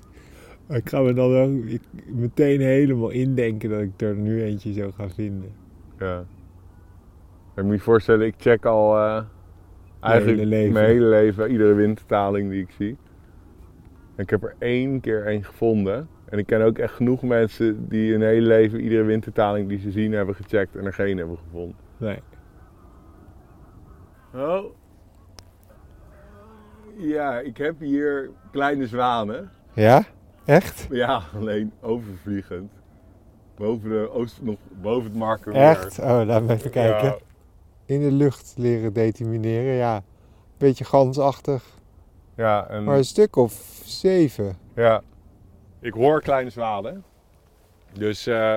Maar 0.68 0.78
Ik 0.78 0.90
ga 0.90 1.02
me 1.02 1.14
dan 1.14 1.36
ook 1.36 1.66
ik, 1.66 1.82
meteen 2.06 2.62
helemaal 2.62 3.10
indenken 3.10 3.70
dat 3.70 3.82
ik 3.82 4.02
er 4.02 4.16
nu 4.16 4.44
eentje 4.44 4.74
zou 4.74 4.92
gaan 4.92 5.12
vinden. 5.12 5.52
Ja. 6.00 6.26
Ik 7.56 7.64
moet 7.64 7.76
je 7.76 7.82
voorstellen, 7.82 8.26
ik 8.26 8.36
check 8.38 8.66
al 8.66 8.98
eh, 8.98 9.24
eigenlijk 10.00 10.38
hele 10.38 10.50
leven. 10.50 10.74
mijn 10.74 10.86
hele 10.86 11.06
leven 11.06 11.52
iedere 11.52 11.74
wintertaling 11.74 12.50
die 12.50 12.62
ik 12.62 12.72
zie. 12.78 12.98
En 14.16 14.24
ik 14.24 14.30
heb 14.30 14.44
er 14.44 14.56
één 14.60 15.00
keer 15.00 15.26
één 15.26 15.44
gevonden. 15.44 16.08
En 16.26 16.38
ik 16.38 16.46
ken 16.46 16.62
ook 16.62 16.78
echt 16.78 16.94
genoeg 16.94 17.22
mensen 17.22 17.90
die 17.90 18.12
hun 18.12 18.22
hele 18.22 18.48
leven 18.48 18.80
iedere 18.80 19.04
wintertaling 19.04 19.70
die 19.70 19.80
ze 19.80 19.92
zien 19.92 20.12
hebben 20.12 20.36
gecheckt 20.36 20.76
en 20.76 20.86
er 20.86 20.94
geen 20.94 21.18
hebben 21.18 21.38
gevonden. 21.38 21.87
Nee. 21.98 22.20
Oh. 24.34 24.64
Ja, 26.98 27.40
ik 27.40 27.58
heb 27.58 27.80
hier 27.80 28.30
kleine 28.52 28.88
zwanen. 28.88 29.52
Ja? 29.74 30.04
Echt? 30.46 30.88
Ja, 30.90 31.22
alleen 31.36 31.72
overvliegend. 31.82 32.72
Boven, 33.56 33.90
de 33.90 34.10
oost, 34.12 34.42
nog 34.42 34.58
boven 34.82 35.04
het 35.10 35.20
marker. 35.20 35.54
Echt? 35.54 36.00
Oh, 36.00 36.22
laat 36.26 36.44
me 36.44 36.54
even 36.54 36.72
kijken. 36.72 37.08
Ja, 37.08 37.18
In 37.86 38.00
de 38.02 38.12
lucht 38.12 38.54
leren 38.58 38.94
determineren, 38.94 39.74
ja. 39.74 40.04
Beetje 40.58 40.84
gansachtig. 40.86 41.64
ja, 42.36 42.68
en 42.68 42.84
Maar 42.84 42.98
een 42.98 43.04
stuk 43.06 43.36
of 43.36 43.82
zeven. 43.86 44.58
Ja. 44.76 45.02
Ik 45.80 45.94
hoor 45.94 46.22
kleine 46.22 46.50
zwanen. 46.50 47.04
Dus 47.94 48.28
eh, 48.28 48.56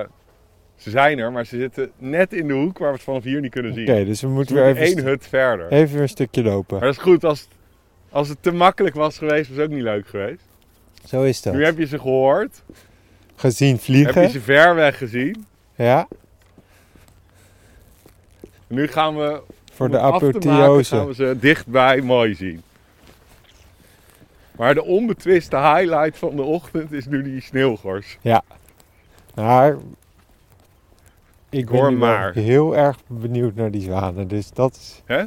ze 0.81 0.89
zijn 0.89 1.19
er, 1.19 1.31
maar 1.31 1.45
ze 1.45 1.57
zitten 1.57 1.91
net 1.97 2.33
in 2.33 2.47
de 2.47 2.53
hoek 2.53 2.77
waar 2.77 2.87
we 2.89 2.93
het 2.95 3.03
vanaf 3.03 3.23
hier 3.23 3.41
niet 3.41 3.51
kunnen 3.51 3.73
zien. 3.73 3.89
Oké, 3.89 4.05
dus 4.05 4.21
we 4.21 4.27
moeten 4.27 4.55
weer 4.55 4.65
even, 4.65 4.81
één 4.81 5.03
hut 5.03 5.27
verder. 5.27 5.71
even 5.71 5.93
weer 5.93 6.01
een 6.01 6.09
stukje 6.09 6.43
lopen. 6.43 6.77
Maar 6.77 6.85
dat 6.87 6.95
is 6.97 7.01
goed, 7.03 7.23
als 7.23 7.39
het, 7.39 7.49
als 8.09 8.27
het 8.29 8.37
te 8.41 8.51
makkelijk 8.51 8.95
was 8.95 9.17
geweest, 9.17 9.49
was 9.49 9.57
het 9.57 9.65
ook 9.65 9.73
niet 9.73 9.83
leuk 9.83 10.07
geweest. 10.07 10.43
Zo 11.05 11.23
is 11.23 11.41
dat. 11.41 11.53
Nu 11.53 11.65
heb 11.65 11.77
je 11.77 11.85
ze 11.85 11.99
gehoord, 11.99 12.61
Gezien 13.35 13.71
heb 13.73 13.81
vliegen. 13.83 14.21
je 14.21 14.29
ze 14.29 14.41
ver 14.41 14.75
weg 14.75 14.97
gezien. 14.97 15.45
Ja, 15.75 16.07
En 18.67 18.75
nu 18.75 18.87
gaan 18.87 19.17
we, 19.17 19.41
voor 19.73 19.89
de 19.89 19.99
apotheose. 19.99 20.95
gaan 20.95 21.07
we 21.07 21.13
ze 21.13 21.35
dichtbij 21.39 22.01
mooi 22.01 22.35
zien. 22.35 22.61
Maar 24.55 24.73
de 24.73 24.83
onbetwiste 24.83 25.57
highlight 25.57 26.17
van 26.17 26.35
de 26.35 26.41
ochtend 26.41 26.91
is 26.91 27.05
nu 27.05 27.23
die 27.23 27.41
sneeuwgors. 27.41 28.17
Maar 29.35 29.77
ik 31.51 31.69
hoor 31.69 31.81
ben 31.81 31.93
nu 31.93 31.99
wel 31.99 32.09
maar. 32.09 32.33
heel 32.33 32.75
erg 32.75 32.97
benieuwd 33.07 33.55
naar 33.55 33.71
die 33.71 33.81
zwanen. 33.81 34.27
Dus 34.27 34.51
dat 34.51 34.75
is... 34.75 35.01
Hè? 35.05 35.23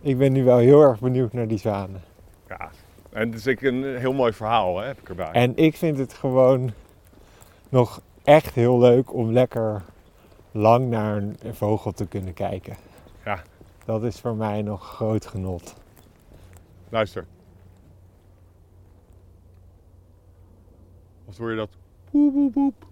Ik 0.00 0.18
ben 0.18 0.32
nu 0.32 0.44
wel 0.44 0.58
heel 0.58 0.82
erg 0.82 1.00
benieuwd 1.00 1.32
naar 1.32 1.48
die 1.48 1.58
zwanen. 1.58 2.02
Ja, 2.48 2.70
en 3.10 3.30
het 3.30 3.38
is 3.38 3.48
ook 3.48 3.60
een 3.60 3.96
heel 3.96 4.12
mooi 4.12 4.32
verhaal, 4.32 4.78
hè, 4.78 4.86
heb 4.86 5.00
ik 5.00 5.08
erbij. 5.08 5.30
En 5.30 5.56
ik 5.56 5.76
vind 5.76 5.98
het 5.98 6.12
gewoon 6.12 6.72
nog 7.68 8.00
echt 8.24 8.54
heel 8.54 8.78
leuk 8.78 9.14
om 9.14 9.32
lekker 9.32 9.82
lang 10.50 10.88
naar 10.88 11.16
een 11.16 11.54
vogel 11.54 11.92
te 11.92 12.06
kunnen 12.06 12.34
kijken. 12.34 12.76
Ja. 13.24 13.42
Dat 13.84 14.04
is 14.04 14.20
voor 14.20 14.36
mij 14.36 14.62
nog 14.62 14.88
groot 14.94 15.26
genot. 15.26 15.74
Luister. 16.88 17.26
Wat 21.24 21.36
hoor 21.36 21.50
je 21.50 21.56
dat? 21.56 21.70
Poep, 22.10 22.32
poep, 22.32 22.52
poep. 22.52 22.86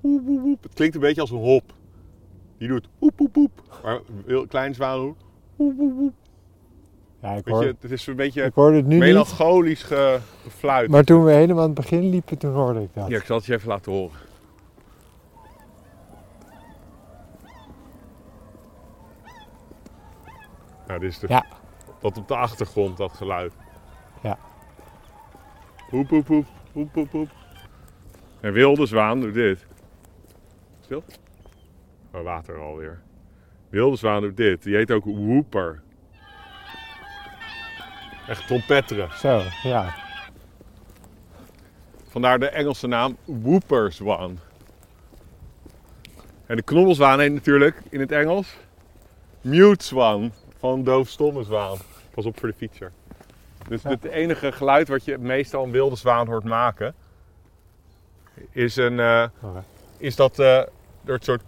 Poep, 0.00 0.24
poep, 0.26 0.42
poep. 0.42 0.62
Het 0.62 0.74
klinkt 0.74 0.94
een 0.94 1.00
beetje 1.00 1.20
als 1.20 1.30
een 1.30 1.36
hop. 1.36 1.72
Die 2.58 2.68
doet 2.68 2.88
poep, 2.98 3.16
poep, 3.16 3.32
poep. 3.32 3.50
Maar 3.82 4.00
heel 4.26 4.46
klein 4.46 4.74
zwaan 4.74 4.98
doet 5.00 5.16
poep, 5.56 5.76
poep, 5.76 5.96
poep. 5.98 6.12
Ja, 7.22 7.32
ik, 7.32 7.44
Weet 7.44 7.54
hoor, 7.54 7.64
je, 7.64 7.74
het 7.80 7.90
is 7.90 8.06
een 8.06 8.16
beetje 8.16 8.42
ik 8.42 8.54
hoorde 8.54 8.76
het 8.76 8.86
nu 8.86 8.94
niet. 8.94 9.02
melancholisch 9.02 9.82
ge, 9.82 10.18
gefluit. 10.42 10.90
Maar 10.90 11.04
toen 11.04 11.24
we 11.24 11.32
helemaal 11.32 11.62
aan 11.62 11.70
het 11.70 11.74
begin 11.80 12.08
liepen, 12.08 12.38
toen 12.38 12.54
hoorde 12.54 12.82
ik 12.82 12.88
dat. 12.94 13.08
Ja, 13.08 13.16
ik 13.16 13.24
zal 13.24 13.36
het 13.36 13.46
je 13.46 13.54
even 13.54 13.68
laten 13.68 13.92
horen. 13.92 14.16
Nou, 20.86 21.00
dit 21.00 21.10
is 21.10 21.18
de, 21.18 21.26
Ja. 21.28 21.46
dat 22.00 22.16
op 22.16 22.28
de 22.28 22.36
achtergrond, 22.36 22.96
dat 22.96 23.12
geluid. 23.12 23.52
Ja. 24.22 24.38
Poep, 25.90 26.06
poep, 26.08 26.24
poep, 26.24 26.46
poep, 26.72 26.92
poep, 26.92 27.10
poep. 27.10 27.28
En 28.40 28.52
wilde 28.52 28.86
zwaan 28.86 29.20
doet 29.20 29.34
dit. 29.34 29.66
Stil? 30.80 31.02
Oh, 32.12 32.22
water 32.22 32.58
alweer. 32.58 33.00
Wilde 33.68 33.96
zwaan 33.96 34.20
doet 34.22 34.36
dit. 34.36 34.62
Die 34.62 34.76
heet 34.76 34.90
ook 34.90 35.04
whooper. 35.04 35.82
Echt 38.28 38.46
trompetteren. 38.46 39.08
Zo, 39.12 39.42
ja. 39.62 39.94
Vandaar 42.08 42.38
de 42.38 42.48
Engelse 42.48 42.86
naam 42.86 43.16
whooperzwaan. 43.24 44.38
En 46.46 46.56
de 46.56 46.62
knobbelzwaan 46.62 47.20
heet 47.20 47.32
natuurlijk 47.32 47.82
in 47.90 48.00
het 48.00 48.12
Engels 48.12 48.56
mute 49.40 49.84
swan 49.84 50.32
van 50.58 50.84
doofstomme 50.84 51.42
zwaan. 51.44 51.76
Pas 52.14 52.24
op 52.26 52.38
voor 52.38 52.48
de 52.48 52.54
fietser. 52.54 52.92
Dus 53.68 53.82
Ja. 53.82 53.88
het 53.90 54.04
enige 54.04 54.52
geluid 54.52 54.88
wat 54.88 55.04
je 55.04 55.18
meestal 55.18 55.64
een 55.64 55.70
wilde 55.70 55.96
zwaan 55.96 56.26
hoort 56.26 56.44
maken, 56.44 56.94
is, 58.50 58.76
een, 58.76 59.00
eh, 59.00 59.26
Oké. 59.40 59.64
is 59.96 60.16
dat 60.16 60.38
eh 60.38 60.62
door 61.08 61.16
het 61.16 61.24
soort 61.24 61.42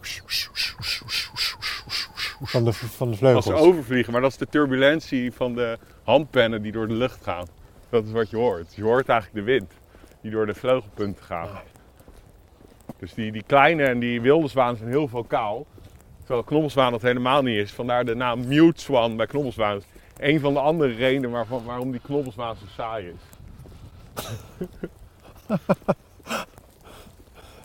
Van 2.42 2.64
de, 2.64 2.72
van 2.72 3.06
de 3.06 3.10
als 3.10 3.18
vleugels. 3.18 3.44
ze 3.44 3.54
overvliegen, 3.54 4.12
maar 4.12 4.20
dat 4.20 4.30
is 4.30 4.36
de 4.36 4.46
turbulentie 4.46 5.32
van 5.32 5.54
de 5.54 5.78
handpennen 6.02 6.62
die 6.62 6.72
door 6.72 6.88
de 6.88 6.94
lucht 6.94 7.22
gaan. 7.22 7.46
Dat 7.88 8.04
is 8.04 8.12
wat 8.12 8.30
je 8.30 8.36
hoort. 8.36 8.74
Je 8.74 8.82
hoort 8.82 9.08
eigenlijk 9.08 9.46
de 9.46 9.52
wind 9.52 9.72
die 10.20 10.30
door 10.30 10.46
de 10.46 10.54
vleugelpunten 10.54 11.24
gaat. 11.24 11.62
Dus 12.98 13.14
die, 13.14 13.32
die 13.32 13.42
kleine 13.46 13.84
en 13.84 13.98
die 13.98 14.20
wilde 14.20 14.48
zwaan 14.48 14.76
zijn 14.76 14.88
heel 14.88 15.08
vocaal. 15.08 15.66
Terwijl 16.18 16.42
knobbelzwaan 16.42 16.92
dat 16.92 17.02
helemaal 17.02 17.42
niet 17.42 17.56
is. 17.56 17.72
Vandaar 17.72 18.04
de 18.04 18.14
naam 18.14 18.46
mute 18.48 18.80
swan 18.80 19.16
bij 19.16 19.26
knobbelzwaan. 19.26 19.74
Dat 19.74 19.84
een 20.16 20.40
van 20.40 20.52
de 20.52 20.60
andere 20.60 20.94
redenen 20.94 21.30
waarvan, 21.30 21.64
waarom 21.64 21.90
die 21.90 22.00
knobbelzwaan 22.00 22.56
zo 22.56 22.64
saai 22.76 23.06
is. 23.06 23.38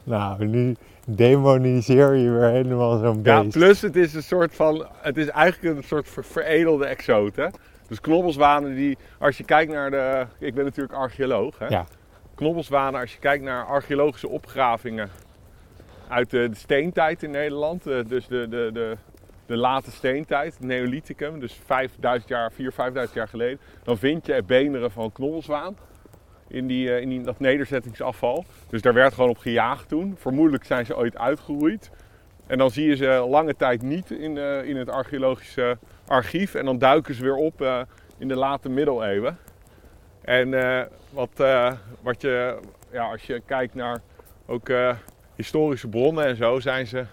Nou, 0.03 0.45
nu 0.45 0.75
demoniseer 1.05 2.13
je 2.15 2.29
weer 2.31 2.49
helemaal 2.49 2.97
zo'n 2.97 3.19
Ja, 3.23 3.41
beest. 3.41 3.57
plus 3.57 3.81
het 3.81 3.95
is 3.95 4.13
een 4.13 4.23
soort 4.23 4.55
van, 4.55 4.87
het 5.01 5.17
is 5.17 5.27
eigenlijk 5.27 5.77
een 5.77 5.83
soort 5.83 6.09
ver- 6.09 6.23
veredelde 6.25 6.85
exoot. 6.85 7.35
Hè? 7.35 7.47
Dus 7.87 8.01
knobbelzwanen 8.01 8.75
die, 8.75 8.97
als 9.19 9.37
je 9.37 9.43
kijkt 9.43 9.71
naar 9.71 9.91
de, 9.91 10.25
ik 10.39 10.53
ben 10.53 10.63
natuurlijk 10.63 10.93
archeoloog. 10.93 11.59
Hè? 11.59 11.67
Ja. 11.67 11.85
Knobbelzwanen, 12.35 12.99
als 13.01 13.13
je 13.13 13.19
kijkt 13.19 13.43
naar 13.43 13.65
archeologische 13.65 14.29
opgravingen 14.29 15.09
uit 16.07 16.29
de, 16.29 16.49
de 16.49 16.55
steentijd 16.55 17.23
in 17.23 17.31
Nederland. 17.31 17.87
eh, 17.87 17.97
Dus 18.07 18.27
de, 18.27 18.47
de, 18.49 18.69
de, 18.73 18.95
de 19.45 19.57
late 19.57 19.91
steentijd, 19.91 20.53
het 20.53 20.63
Neolithicum, 20.63 21.39
dus 21.39 21.59
5000 21.65 22.29
jaar, 22.29 22.51
4.000, 22.51 22.57
5.000 23.07 23.13
jaar 23.13 23.27
geleden. 23.27 23.59
Dan 23.83 23.97
vind 23.97 24.25
je 24.25 24.43
beeneren 24.45 24.91
van 24.91 25.11
knobbelzwaan 25.11 25.75
in, 26.55 26.67
die, 26.67 26.93
eh, 26.93 27.01
in 27.01 27.23
dat 27.23 27.39
nederzettingsafval. 27.39 28.45
Dus 28.69 28.81
daar 28.81 28.93
werd 28.93 29.13
gewoon 29.13 29.29
op 29.29 29.37
gejaagd 29.37 29.87
toen. 29.87 30.15
Vermoedelijk 30.17 30.63
zijn 30.63 30.85
ze 30.85 30.97
ooit 30.97 31.17
uitgeroeid. 31.17 31.91
En 32.47 32.57
dan 32.57 32.71
zie 32.71 32.87
je 32.87 32.95
ze 32.95 33.05
lange 33.29 33.55
tijd 33.55 33.81
niet 33.81 34.11
in, 34.11 34.37
eh, 34.37 34.63
in 34.63 34.77
het 34.77 34.89
archeologische 34.89 35.77
archief. 36.07 36.55
En 36.55 36.65
dan 36.65 36.77
duiken 36.77 37.15
ze 37.15 37.21
weer 37.21 37.35
op 37.35 37.61
eh, 37.61 37.81
in 38.17 38.27
de 38.27 38.35
late 38.35 38.69
middeleeuwen. 38.69 39.37
En 40.21 40.49
wat, 41.09 41.43
wat 42.01 42.21
je, 42.21 42.59
ja, 42.91 43.03
als 43.11 43.23
je 43.23 43.41
kijkt 43.45 43.73
naar 43.73 44.01
ook 44.45 44.69
historische 45.35 45.87
bronnen 45.87 46.25
en 46.25 46.35
zo, 46.35 46.59
zijn 46.59 46.87
ze, 46.87 47.05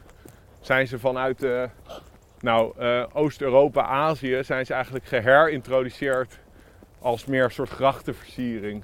zijn 0.61 0.87
ze 0.87 0.99
vanuit 0.99 1.47
nou, 2.41 2.75
Oost-Europa, 3.13 3.83
Azië, 3.83 4.41
zijn 4.45 4.67
ze 4.67 4.75
eigenlijk 4.75 5.05
geherintroduceerd 5.05 6.39
als 6.99 7.25
meer 7.25 7.45
een 7.45 7.51
soort 7.51 7.69
grachtenversiering. 7.69 8.83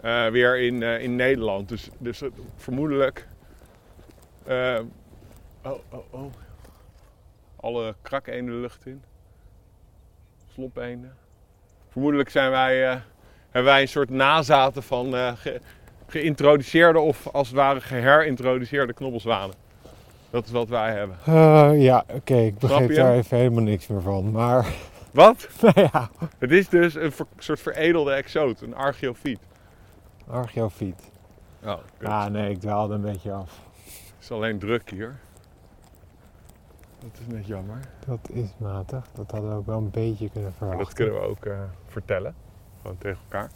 Eh, 0.00 0.26
weer 0.26 0.58
in, 0.60 0.82
eh, 0.82 1.02
in 1.02 1.16
Nederland. 1.16 1.68
Dus, 1.68 1.88
dus 1.98 2.22
vermoedelijk. 2.56 3.26
eh, 4.44 4.78
oh, 5.64 5.72
oh, 5.90 5.98
oh. 6.10 6.32
Alle 7.60 7.94
krakeenden 8.02 8.54
de 8.54 8.60
lucht 8.60 8.86
in. 8.86 9.02
Slopeenden. 10.52 11.14
Vermoedelijk 11.88 12.30
zijn 12.30 12.50
wij, 12.50 12.76
hebben 13.50 13.72
wij 13.72 13.80
een 13.80 13.88
soort 13.88 14.10
nazaten 14.10 14.82
van 14.82 15.12
ge- 15.36 15.60
geïntroduceerde 16.06 16.98
of 16.98 17.26
als 17.32 17.46
het 17.48 17.56
ware 17.56 17.80
geherintroduceerde 17.80 18.92
knobbelzwanen. 18.92 19.54
Dat 20.30 20.44
is 20.44 20.50
wat 20.50 20.68
wij 20.68 20.92
hebben. 20.92 21.16
Ja, 21.80 22.04
oké, 22.12 22.36
ik 22.36 22.58
begreep 22.58 22.88
je? 22.88 22.94
daar 22.94 23.14
even 23.14 23.36
helemaal 23.36 23.62
niks 23.62 23.86
meer 23.86 24.00
van. 24.02 24.30
Maar, 24.30 24.66
Wat? 25.10 25.48
nou 25.60 25.80
ja, 25.92 26.10
Het 26.38 26.50
is 26.50 26.68
dus 26.68 26.94
een 26.94 27.12
soort 27.38 27.60
veredelde 27.60 28.12
exoot, 28.12 28.60
een 28.60 28.74
archeofiet. 28.74 29.38
Archeofiet. 30.30 31.00
Oh, 31.64 31.74
Ah, 32.02 32.26
nee, 32.26 32.50
ik 32.50 32.60
dwaalde 32.60 32.94
een 32.94 33.00
beetje 33.00 33.32
af. 33.32 33.58
Het 33.84 34.14
is 34.20 34.30
alleen 34.30 34.58
druk 34.58 34.90
hier. 34.90 35.16
Dat 37.00 37.10
is 37.20 37.34
net 37.34 37.46
jammer. 37.46 37.80
Dat 38.06 38.18
is 38.32 38.48
matig. 38.56 39.04
Dat 39.14 39.30
hadden 39.30 39.50
we 39.50 39.56
ook 39.56 39.66
wel 39.66 39.78
een 39.78 39.90
beetje 39.90 40.28
kunnen 40.30 40.52
Maar 40.58 40.68
verwachten. 40.68 40.84
dat 40.86 40.94
kunnen 40.94 41.14
we 41.14 41.20
ook 41.28 41.44
eh, 41.44 41.58
vertellen. 41.86 42.34
Gewoon 42.82 42.98
tegen 42.98 43.18
elkaar. 43.28 43.50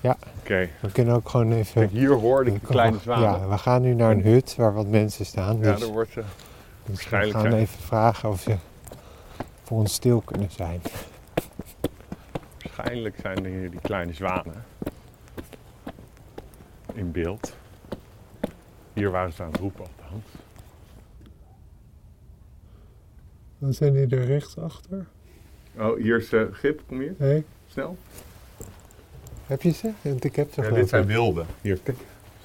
Ja. 0.00 0.16
Oké. 0.40 0.68
We 0.80 0.92
kunnen 0.92 1.14
ook 1.14 1.28
gewoon 1.28 1.52
even... 1.52 1.74
Kijk, 1.80 1.90
hier 1.90 2.12
hoorde 2.12 2.50
ik 2.52 2.60
de 2.60 2.66
kleine 2.66 2.98
zwanen. 2.98 3.30
Ja, 3.40 3.48
we 3.48 3.58
gaan 3.58 3.82
nu 3.82 3.94
naar 3.94 4.10
een 4.10 4.22
hut 4.22 4.56
waar 4.56 4.74
wat 4.74 4.86
mensen 4.86 5.26
staan. 5.26 5.58
Ja, 5.58 5.72
Dus, 5.72 5.82
er 5.82 5.88
wordt... 5.92 6.10
eh, 6.16 6.16
dus 6.16 6.24
waarschijnlijk 6.86 7.32
we 7.36 7.40
gaan 7.42 7.50
zijn- 7.50 7.62
even 7.62 7.78
vragen 7.80 8.28
of 8.28 8.40
ze 8.40 8.56
voor 9.62 9.78
ons 9.78 9.92
stil 9.94 10.20
kunnen 10.20 10.50
zijn. 10.50 10.80
waarschijnlijk 12.62 13.16
zijn 13.22 13.44
er 13.44 13.50
hier 13.50 13.70
die 13.70 13.80
kleine 13.80 14.12
zwanen. 14.12 14.64
In 16.96 17.10
beeld. 17.12 17.56
Hier 18.92 19.10
waren 19.10 19.32
ze 19.32 19.42
aan 19.42 19.50
het 19.50 19.60
roepen 19.60 19.80
althans. 19.84 20.24
Dan 23.58 23.74
zijn 23.74 23.92
die 23.92 24.06
er 24.16 24.24
rechts 24.24 24.58
achter. 24.58 25.06
Oh, 25.78 25.96
hier 26.00 26.16
is 26.16 26.32
eh 26.32 26.42
Gip, 26.52 26.82
kom 26.86 26.98
hier. 27.00 27.14
Hé, 27.18 27.42
Snel. 27.66 27.96
heb 29.46 29.62
je 29.62 29.70
ze? 29.72 29.90
Want 30.02 30.24
ik 30.24 30.36
heb 30.36 30.52
ze 30.52 30.62
Ja, 30.62 30.70
dit 30.70 30.88
zijn 30.88 31.06
wilde. 31.06 31.44
Hier, 31.60 31.78
kijk. 31.82 31.98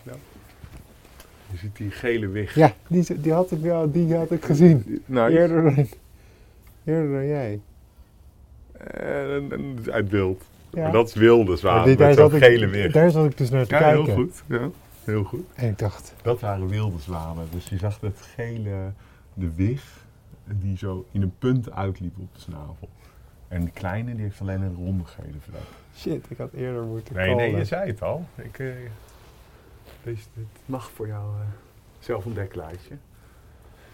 Snel. 0.04 0.20
Je 1.52 1.58
ziet 1.58 1.76
die 1.76 1.92
gele 1.92 2.28
wig. 2.28 2.56
Ja, 2.56 2.74
die, 2.88 3.22
die, 3.22 3.32
had 3.34 3.52
ik 3.52 3.60
wel, 3.60 3.92
die 3.92 4.16
had 4.16 4.32
ik 4.32 4.46
gezien. 4.46 5.04
Nou, 5.06 5.32
Eerder 5.32 5.64
dan, 5.64 5.88
eerder 6.84 7.12
dan 7.12 7.26
jij. 7.28 7.60
eh, 8.72 9.36
en- 9.36 9.52
en 9.52 9.78
uit 9.92 10.10
beeld. 10.10 10.44
Ja. 10.72 10.82
Maar 10.82 10.92
dat 10.92 11.08
is 11.08 11.14
wilde 11.14 11.58
Maar 11.64 11.86
die- 11.86 11.98
met 11.98 12.16
zo'n 12.16 12.30
gele 12.32 12.66
ik, 12.66 12.72
wig. 12.72 12.92
daar 12.92 13.12
zat 13.12 13.26
ik 13.26 13.38
dus 13.38 13.50
naar 13.50 13.66
te 13.68 13.74
Ja, 13.74 13.80
kijken. 13.80 14.06
heel 14.06 14.14
goed. 14.16 14.44
Ja, 14.48 14.70
heel 15.04 15.24
goed. 15.24 15.46
En 15.56 15.70
ik 15.70 15.78
dacht, 15.78 16.14
Dat 16.22 16.40
waren 16.40 16.68
wilde 16.68 17.00
zwanen. 17.00 17.48
Dus 17.52 17.70
je 17.70 17.78
zag 17.78 18.00
het 18.02 18.20
gele, 18.36 18.92
de 19.34 19.54
wig, 19.56 20.06
die 20.46 20.78
zo 20.78 21.06
in 21.12 21.22
een 21.22 21.34
punt 21.40 21.72
uitliep 21.72 22.18
op 22.20 22.34
de 22.34 22.40
snavel. 22.40 22.90
En 23.48 23.66
de 23.66 23.72
kleine, 23.72 24.14
die 24.16 24.24
heeft 24.24 24.42
alleen 24.42 24.62
een 24.62 24.76
ronde 24.76 25.06
gele 25.06 25.40
vlek. 25.40 25.62
shit, 25.96 26.26
ik 26.30 26.38
had 26.38 26.54
eerder 26.54 26.84
moeten 26.84 27.16
Nee, 27.16 27.36
nee, 27.36 27.56
je 27.56 27.66
zei 27.66 27.88
het 27.92 28.02
al. 28.02 28.26
Ik, 28.36 28.60
eh, 28.60 28.68
deze, 30.04 30.24
dit 30.34 30.46
mag 30.66 30.92
voor 30.92 31.08
jou 31.08 31.24
eh 31.40 31.46
zelfontdeklijstje. 32.00 32.96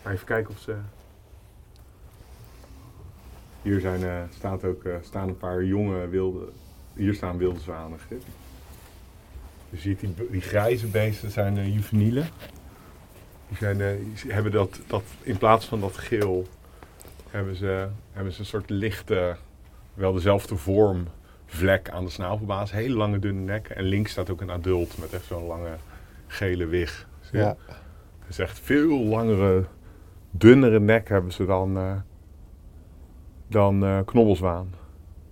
Maar 0.04 0.14
even 0.14 0.26
kijken 0.26 0.50
of 0.54 0.60
ze... 0.60 0.76
Hier 3.62 3.80
zijn, 3.80 4.04
eh, 4.04 4.22
staat 4.30 4.64
ook, 4.64 4.84
eh, 4.84 4.94
staan 5.02 5.28
een 5.28 5.38
paar 5.38 5.64
jonge 5.64 6.08
wilde... 6.08 6.50
Hier 6.98 7.14
staan 7.14 7.38
wilde 7.38 7.60
zwanen. 7.60 8.00
Je 9.70 9.78
ziet 9.78 10.00
die, 10.00 10.14
die 10.32 10.42
grijze 10.42 10.88
beesten 10.88 11.32
zijn 11.32 11.58
eh 11.58 11.74
juvenielen. 11.74 12.30
Die, 13.48 13.58
zijn, 13.58 13.82
eh, 13.82 13.94
hebben 14.28 14.52
dat, 14.52 14.80
dat, 14.88 15.04
in 15.22 15.38
plaats 15.38 15.66
van 15.66 15.80
dat 15.80 15.98
geel, 15.98 16.48
hebben 17.30 17.56
ze, 17.56 17.88
hebben 18.12 18.34
ze 18.34 18.40
een 18.40 18.46
soort 18.46 18.70
lichte, 18.70 19.36
wel 19.94 20.14
dezelfde 20.14 20.56
vorm, 20.56 21.08
vlek 21.46 21.90
aan 21.90 22.06
de 22.06 22.12
snavelbaas. 22.12 22.72
Hele 22.72 22.96
lange 22.96 23.20
dunne 23.20 23.42
nek. 23.42 23.68
En 23.68 23.84
links 23.84 24.12
staat 24.12 24.30
ook 24.30 24.42
een 24.42 24.52
adult 24.52 24.98
met 24.98 25.14
echt 25.14 25.26
zo'n 25.26 25.46
lange 25.46 25.76
gele 26.28 26.66
wig. 26.66 27.08
Zie 27.22 27.40
je? 27.40 27.44
Ja, 27.44 27.56
Het 28.20 28.30
is 28.30 28.40
echt 28.40 28.60
veel 28.60 29.00
langere, 29.00 29.64
dunnere 30.32 30.80
nek 30.80 31.10
hebben 31.10 31.32
ze 31.32 31.46
dan, 31.46 31.78
eh, 31.78 31.96
dan 33.48 34.04
knobbelzwaan. 34.06 34.74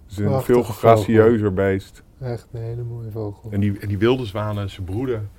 Het 0.05 0.11
is 0.11 0.17
een 0.17 0.25
Prachtige 0.25 0.53
veel 0.53 0.63
gracieuzer 0.63 1.53
beest. 1.53 2.03
echt 2.21 2.47
een 2.51 2.61
hele 2.61 2.83
mooie 2.83 3.11
vogel. 3.11 3.51
En 3.51 3.59
die, 3.59 3.79
en 3.79 3.87
die 3.87 3.97
wilde 3.97 4.25
zwanen, 4.25 4.69
ze 4.69 4.81
broeden 4.81 5.29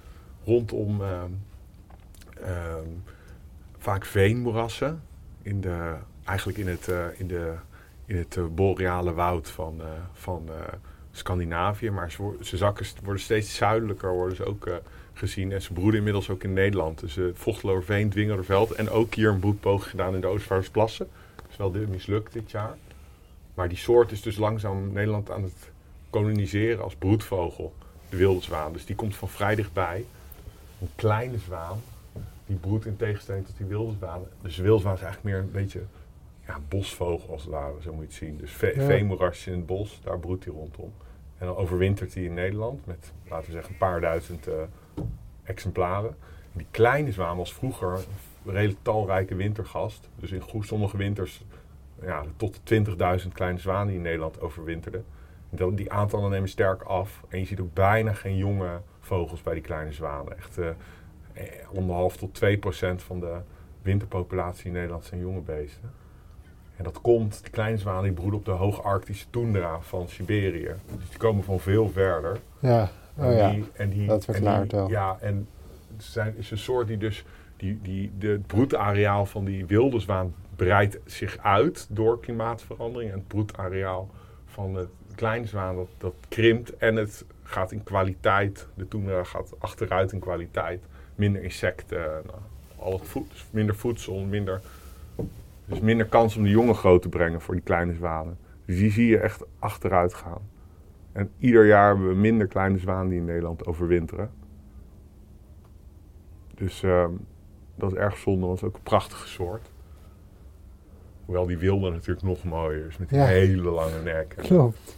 rondom 0.44 1.02
ehm, 1.02 1.30
ehm, 2.42 2.88
vaak 3.78 4.04
veenmoerassen. 4.04 5.02
In 5.42 5.60
de, 5.60 5.94
eigenlijk 6.24 6.58
in 6.58 6.68
het, 6.68 6.88
eh, 6.88 7.04
in 7.16 7.26
de, 7.26 7.54
in 8.04 8.16
het 8.16 8.36
eh, 8.36 8.44
boreale 8.54 9.12
woud 9.12 9.48
van, 9.48 9.80
eh, 9.80 9.86
van 10.12 10.42
eh, 10.48 10.54
Scandinavië. 11.16 11.90
Maar 11.90 12.10
ze, 12.10 12.36
ze 12.40 12.56
zakken, 12.56 12.86
worden 13.02 13.22
steeds 13.22 13.54
zuidelijker 13.54 14.12
worden 14.12 14.36
ze 14.36 14.44
ook 14.44 14.66
eh, 14.66 14.74
gezien. 15.12 15.52
En 15.52 15.62
ze 15.62 15.72
broeden 15.72 15.96
inmiddels 15.96 16.30
ook 16.30 16.42
in 16.42 16.52
Nederland. 16.52 17.00
Dus 17.00 17.16
uh, 17.16 17.26
Vochteloorveen, 17.34 18.08
Dwingerderveld. 18.10 18.70
En 18.72 18.90
ook 18.90 19.14
hier 19.14 19.28
een 19.28 19.38
broedpoging 19.38 19.90
gedaan 19.90 20.14
in 20.14 20.20
de 20.20 20.26
Oostvaardersplassen. 20.26 21.08
Dat 21.36 21.46
is 21.50 21.56
wel 21.56 21.86
mislukt 21.88 22.32
dit 22.32 22.50
jaar. 22.50 22.76
Maar 23.56 23.68
die 23.68 23.78
soort 23.78 24.12
is 24.12 24.22
dus 24.22 24.36
langzaam 24.36 24.92
Nederland 24.92 25.30
aan 25.30 25.42
het 25.42 25.70
koloniseren 26.10 26.82
als 26.84 26.94
broedvogel. 26.94 27.74
De 28.08 28.16
wilde 28.16 28.40
zwaan. 28.42 28.72
Dus 28.72 28.86
die 28.86 28.96
komt 28.96 29.16
van 29.16 29.28
vrij 29.28 29.54
dichtbij. 29.54 30.04
Een 30.80 30.88
kleine 30.94 31.38
zwaan. 31.38 31.80
Die 32.46 32.56
broedt 32.56 32.86
in 32.86 32.96
tegenstelling 32.96 33.46
tot 33.46 33.56
die 33.56 33.66
wilde 33.66 33.92
zwaan. 33.98 34.22
Dus 34.42 34.56
de 34.56 34.62
wilde 34.62 34.80
zwaan 34.80 34.94
is 34.94 35.02
eigenlijk 35.02 35.34
meer 35.34 35.44
een 35.44 35.52
beetje 35.62 35.82
ja, 36.46 36.60
bosvogel 36.68 37.32
als 37.32 37.42
het 37.42 37.50
ware. 37.50 37.72
Zo 37.82 37.92
moet 37.92 38.00
je 38.02 38.06
het 38.08 38.16
zien. 38.16 38.36
Dus 38.36 38.50
ve 38.52 38.72
Ja. 38.76 38.84
veemoerasje 38.84 39.50
in 39.50 39.56
het 39.56 39.66
bos. 39.66 40.00
Daar 40.04 40.18
broedt 40.18 40.44
hij 40.44 40.54
rondom. 40.54 40.92
En 41.38 41.46
dan 41.46 41.56
overwintert 41.56 42.14
hij 42.14 42.22
in 42.22 42.34
Nederland. 42.34 42.86
Met, 42.86 43.12
laten 43.28 43.46
we 43.46 43.52
zeggen, 43.52 43.72
een 43.72 43.78
paar 43.78 44.00
duizend 44.00 44.46
eh, 44.46 44.54
exemplaren. 45.42 46.08
En 46.52 46.58
die 46.58 46.66
kleine 46.70 47.12
zwaan 47.12 47.36
was 47.36 47.52
vroeger 47.54 47.92
een 48.44 48.52
redelijk 48.52 48.78
talrijke 48.82 49.34
wintergast. 49.34 50.08
Dus 50.16 50.30
in 50.32 50.40
goed, 50.40 50.66
sommige 50.66 50.96
winters 50.96 51.44
ja, 52.02 52.22
tot 52.36 52.60
de 52.64 52.84
20.000 53.20 53.32
kleine 53.32 53.58
zwanen 53.58 53.86
die 53.86 53.96
in 53.96 54.02
Nederland 54.02 54.40
overwinterden. 54.40 55.04
Dat- 55.50 55.76
Die 55.76 55.92
aantallen 55.92 56.30
nemen 56.30 56.48
sterk 56.48 56.82
af. 56.82 57.22
En 57.28 57.38
je 57.38 57.44
ziet 57.46 57.60
ook 57.60 57.74
bijna 57.74 58.12
geen 58.12 58.36
jonge 58.36 58.80
vogels 59.00 59.42
bij 59.42 59.54
die 59.54 59.62
kleine 59.62 59.92
zwanen. 59.92 60.36
Echt 60.36 60.58
eh, 60.58 60.68
eh, 60.68 61.44
anderhalf 61.76 62.16
tot 62.16 62.34
2 62.34 62.58
procent 62.58 63.02
van 63.02 63.20
de 63.20 63.36
winterpopulatie 63.82 64.66
in 64.66 64.72
Nederland 64.72 65.04
zijn 65.04 65.20
jonge 65.20 65.40
beesten. 65.40 65.90
En 66.76 66.84
dat 66.84 67.00
komt, 67.00 67.42
die 67.42 67.50
kleine 67.50 67.78
zwanen 67.78 68.02
die 68.02 68.12
broeden 68.12 68.38
op 68.38 68.44
de 68.44 68.50
hoogarctische 68.50 69.26
toendra 69.30 69.80
van 69.80 70.08
Siberië. 70.08 70.70
Dus 70.98 71.08
die 71.08 71.18
komen 71.18 71.44
van 71.44 71.60
veel 71.60 71.88
verder. 71.88 72.38
Ja, 72.58 72.90
oh 73.16 73.24
En 73.24 73.36
ja. 73.36 73.50
die- 73.50 73.64
en 73.72 73.88
die, 73.90 74.06
dat 74.06 74.24
en 74.26 74.34
verklaart 74.34 74.70
die- 74.70 74.78
wel. 74.78 74.88
Ja, 74.88 75.16
en 75.20 75.48
zijn, 75.96 76.34
is 76.36 76.50
een 76.50 76.58
soort 76.58 76.86
die 76.86 76.96
dus 76.98 77.24
die, 77.56 77.78
die, 77.82 78.12
de, 78.18 78.28
het 78.28 78.46
broedareaal 78.46 79.26
van 79.26 79.44
die 79.44 79.66
wilde 79.66 80.00
zwaan 80.00 80.34
breidt 80.56 80.98
zich 81.04 81.38
uit 81.38 81.86
door 81.90 82.20
klimaatverandering. 82.20 83.10
En 83.10 83.18
het 83.18 83.28
broedareaal 83.28 84.10
van 84.46 84.74
de 84.74 84.88
kleine 85.14 85.46
zwaan 85.46 85.76
dat, 85.76 85.88
dat 85.98 86.14
krimpt 86.28 86.76
en 86.76 86.96
het 86.96 87.24
gaat 87.42 87.72
in 87.72 87.82
kwaliteit, 87.82 88.68
de 88.74 88.88
toendra 88.88 89.24
gaat 89.24 89.54
achteruit 89.58 90.12
in 90.12 90.18
kwaliteit. 90.18 90.84
Minder 91.14 91.42
insecten, 91.42 91.98
nou, 91.98 92.38
al 92.76 92.92
het 92.92 93.08
voed, 93.08 93.30
dus 93.30 93.46
minder 93.50 93.74
voedsel, 93.74 94.20
minder, 94.20 94.60
dus 95.64 95.80
minder 95.80 96.06
kans 96.06 96.36
om 96.36 96.42
de 96.42 96.48
jongen 96.48 96.74
groot 96.74 97.02
te 97.02 97.08
brengen 97.08 97.40
voor 97.40 97.54
die 97.54 97.62
kleine 97.62 97.94
zwanen. 97.94 98.38
Dus 98.64 98.76
die 98.76 98.90
zie 98.90 99.06
je 99.06 99.18
echt 99.18 99.44
achteruit 99.58 100.14
gaan. 100.14 100.40
En 101.12 101.30
ieder 101.38 101.66
jaar 101.66 101.88
hebben 101.88 102.08
we 102.08 102.14
minder 102.14 102.46
kleine 102.46 102.78
zwanen 102.78 103.08
die 103.08 103.18
in 103.18 103.24
Nederland 103.24 103.66
overwinteren. 103.66 104.30
Dus 106.54 106.82
ehm, 106.82 107.10
dat 107.74 107.92
is 107.92 107.98
erg 107.98 108.16
zonde, 108.16 108.46
want 108.46 108.60
het 108.60 108.68
is 108.68 108.68
ook 108.68 108.76
een 108.76 108.90
prachtige 108.90 109.28
soort. 109.28 109.70
Hoewel 111.26 111.46
die 111.46 111.58
wilde 111.58 111.90
natuurlijk 111.90 112.26
nog 112.26 112.44
mooier 112.44 112.86
is, 112.86 112.96
met 112.96 113.08
die 113.08 113.18
Ja. 113.18 113.24
hele 113.24 113.70
lange 113.70 114.02
nek. 114.04 114.34
Klopt. 114.36 114.96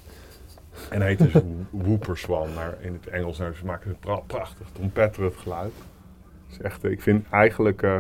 En 0.91 1.03
heet 1.03 1.19
dus 1.19 1.33
naar, 2.55 2.77
in 2.81 2.93
het 2.93 3.07
Engels. 3.07 3.39
Nou, 3.39 3.55
ze 3.55 3.65
maken 3.65 3.91
een 3.91 3.99
pra- 3.99 4.21
prachtig 4.27 4.67
trompetterig 4.73 5.41
geluid. 5.43 5.73
Dus 6.49 6.61
echt, 6.61 6.85
eh, 6.85 6.91
ik 6.91 7.01
vind 7.03 7.27
eigenlijk 7.31 7.83
eh, 7.83 7.99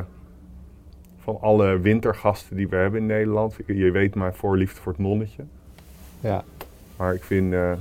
van 1.18 1.38
alle 1.40 1.78
wintergasten 1.78 2.56
die 2.56 2.68
we 2.68 2.76
hebben 2.76 3.00
in 3.00 3.06
Nederland... 3.06 3.56
Je 3.66 3.90
weet 3.90 4.14
mijn 4.14 4.34
voorliefde 4.34 4.80
voor 4.80 4.92
het 4.92 5.00
nonnetje. 5.00 5.44
Ja, 6.20 6.44
Maar 6.96 7.14
ik 7.14 7.24
vind 7.24 7.52
eh, 7.52 7.72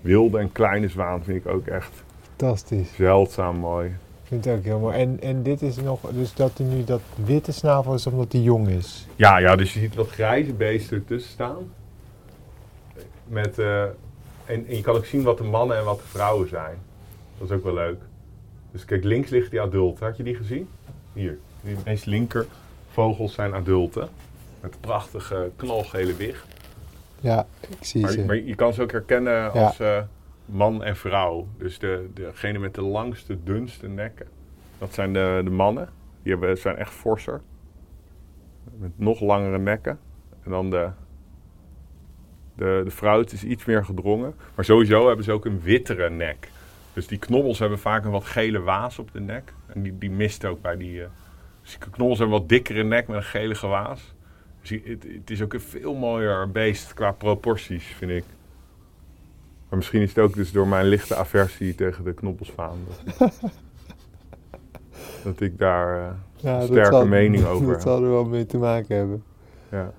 wilde 0.00 0.38
en 0.38 0.52
kleine 0.52 0.88
zwaan 0.88 1.24
vind 1.24 1.44
ik 1.44 1.52
ook 1.52 1.66
echt 1.66 2.02
fantastisch. 2.28 2.94
zeldzaam 2.94 3.56
mooi. 3.56 3.90
Ik 4.30 4.36
vind 4.42 4.44
het 4.44 4.58
ook 4.58 4.64
heel 4.64 4.78
mooi. 4.78 4.96
En, 4.96 5.20
en 5.20 5.42
dit 5.42 5.62
is 5.62 5.76
nog, 5.76 6.00
dus 6.10 6.34
dat 6.34 6.50
hij 6.58 6.66
nu 6.66 6.84
dat 6.84 7.00
witte 7.24 7.52
snavel 7.52 7.94
is 7.94 8.06
omdat 8.06 8.32
hij 8.32 8.40
jong 8.40 8.68
is. 8.68 9.06
Ja, 9.16 9.38
ja, 9.38 9.56
dus 9.56 9.72
je 9.72 9.80
ziet 9.80 9.94
wat 9.94 10.08
grijze 10.08 10.52
beesten 10.52 10.96
ertussen 10.96 11.32
staan. 11.32 11.72
Met, 13.26 13.58
eh, 13.58 13.82
en, 13.82 13.96
en 14.44 14.76
je 14.76 14.80
kan 14.80 14.94
ook 14.96 15.04
zien 15.04 15.22
wat 15.22 15.38
de 15.38 15.44
mannen 15.44 15.76
en 15.76 15.84
wat 15.84 15.96
de 15.98 16.06
vrouwen 16.06 16.48
zijn. 16.48 16.78
Dat 17.38 17.50
is 17.50 17.56
ook 17.56 17.64
wel 17.64 17.74
leuk. 17.74 18.00
Dus 18.72 18.84
kijk, 18.84 19.04
links 19.04 19.30
ligt 19.30 19.50
die 19.50 19.60
adult. 19.60 19.98
Had 19.98 20.16
je 20.16 20.22
die 20.22 20.34
gezien? 20.34 20.68
Hier. 21.12 21.38
Die 21.60 21.76
meest 21.84 22.06
linker 22.06 22.46
vogels 22.90 23.34
zijn 23.34 23.54
adulten. 23.54 24.08
Met 24.60 24.80
prachtige 24.80 25.50
knalgele 25.56 26.14
wicht. 26.16 26.46
Ja, 27.20 27.46
ik 27.68 27.76
zie 27.80 28.02
Maar, 28.02 28.10
ze. 28.10 28.24
maar 28.24 28.36
je 28.36 28.54
kan 28.54 28.72
ze 28.72 28.82
ook 28.82 28.92
herkennen 28.92 29.52
als 29.52 29.80
eh, 29.80 29.98
man 30.50 30.84
en 30.84 30.96
vrouw. 30.96 31.48
Dus 31.58 31.78
de, 31.78 32.10
degene 32.14 32.58
met 32.58 32.74
de 32.74 32.82
langste, 32.82 33.36
dunste 33.44 33.88
nekken. 33.88 34.26
Dat 34.78 34.94
zijn 34.94 35.12
de, 35.12 35.40
de 35.44 35.50
mannen. 35.50 35.88
Die 36.22 36.32
hebben, 36.32 36.58
zijn 36.58 36.76
echt 36.76 36.92
forser. 36.92 37.40
Met 38.78 38.90
nog 38.96 39.20
langere 39.20 39.58
nekken. 39.58 39.98
En 40.44 40.50
dan 40.50 40.70
de, 40.70 40.88
de, 42.54 42.80
de 42.84 42.90
vrouw, 42.90 43.20
is 43.20 43.44
iets 43.44 43.64
meer 43.64 43.84
gedrongen. 43.84 44.34
Maar 44.54 44.64
sowieso 44.64 45.06
hebben 45.06 45.24
ze 45.24 45.32
ook 45.32 45.44
een 45.44 45.60
wittere 45.60 46.10
nek. 46.10 46.48
Dus 46.92 47.06
die 47.06 47.18
knobbels 47.18 47.58
hebben 47.58 47.78
vaak 47.78 48.04
een 48.04 48.10
wat 48.10 48.24
gele 48.24 48.60
waas 48.60 48.98
op 48.98 49.12
de 49.12 49.20
nek. 49.20 49.52
En 49.66 49.82
die, 49.82 49.98
die 49.98 50.10
mist 50.10 50.44
ook 50.44 50.62
bij 50.62 50.76
die... 50.76 51.02
eh, 51.02 51.08
dus 51.62 51.78
knobbels 51.78 52.18
hebben 52.18 52.36
een 52.36 52.40
wat 52.40 52.48
dikkere 52.48 52.82
nek 52.82 53.06
met 53.06 53.16
een 53.16 53.22
gelige 53.22 53.66
waas. 53.66 54.14
Dus 54.60 54.70
het, 54.70 55.06
het 55.14 55.30
is 55.30 55.42
ook 55.42 55.52
een 55.52 55.60
veel 55.60 55.94
mooier 55.94 56.50
beest 56.50 56.94
qua 56.94 57.12
proporties, 57.12 57.84
vind 57.84 58.10
ik. 58.10 58.24
Maar 59.70 59.78
misschien 59.78 60.00
is 60.02 60.08
het 60.08 60.18
ook 60.18 60.34
dus 60.34 60.52
door 60.52 60.68
mijn 60.68 60.86
lichte 60.86 61.14
aversie 61.16 61.74
tegen 61.74 62.04
de 62.04 62.12
knobbelsvaan. 62.14 62.78
Dat, 63.18 63.40
dat 65.24 65.40
ik 65.40 65.58
daar... 65.58 66.08
eh, 66.08 66.14
ja, 66.36 66.58
dat 66.58 66.68
sterke 66.68 66.90
zal- 66.90 67.06
mening 67.06 67.44
over. 67.52 67.72
Dat 67.72 67.82
zal 67.82 68.02
er 68.04 68.10
wel 68.10 68.24
mee 68.24 68.46
te 68.46 68.58
maken 68.58 68.96
hebben. 68.96 69.22
ja. 69.70 69.92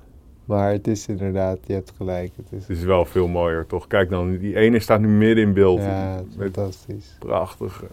Maar 0.46 0.72
het 0.72 0.88
is 0.88 1.08
inderdaad, 1.08 1.58
je 1.66 1.74
hebt 1.74 1.92
gelijk. 1.98 2.32
Het 2.36 2.52
is, 2.52 2.68
Het 2.68 2.78
is 2.78 2.84
wel 2.84 3.06
veel 3.06 3.28
mooier, 3.28 3.66
toch? 3.66 3.88
Kijk 3.88 4.10
dan, 4.10 4.38
die 4.38 4.56
ene 4.56 4.80
staat 4.80 5.00
nu 5.00 5.08
midden 5.08 5.44
in 5.46 5.54
beeld. 5.54 5.82
ja, 5.82 6.22
fantastisch. 6.38 7.16
prachtige... 7.20 7.86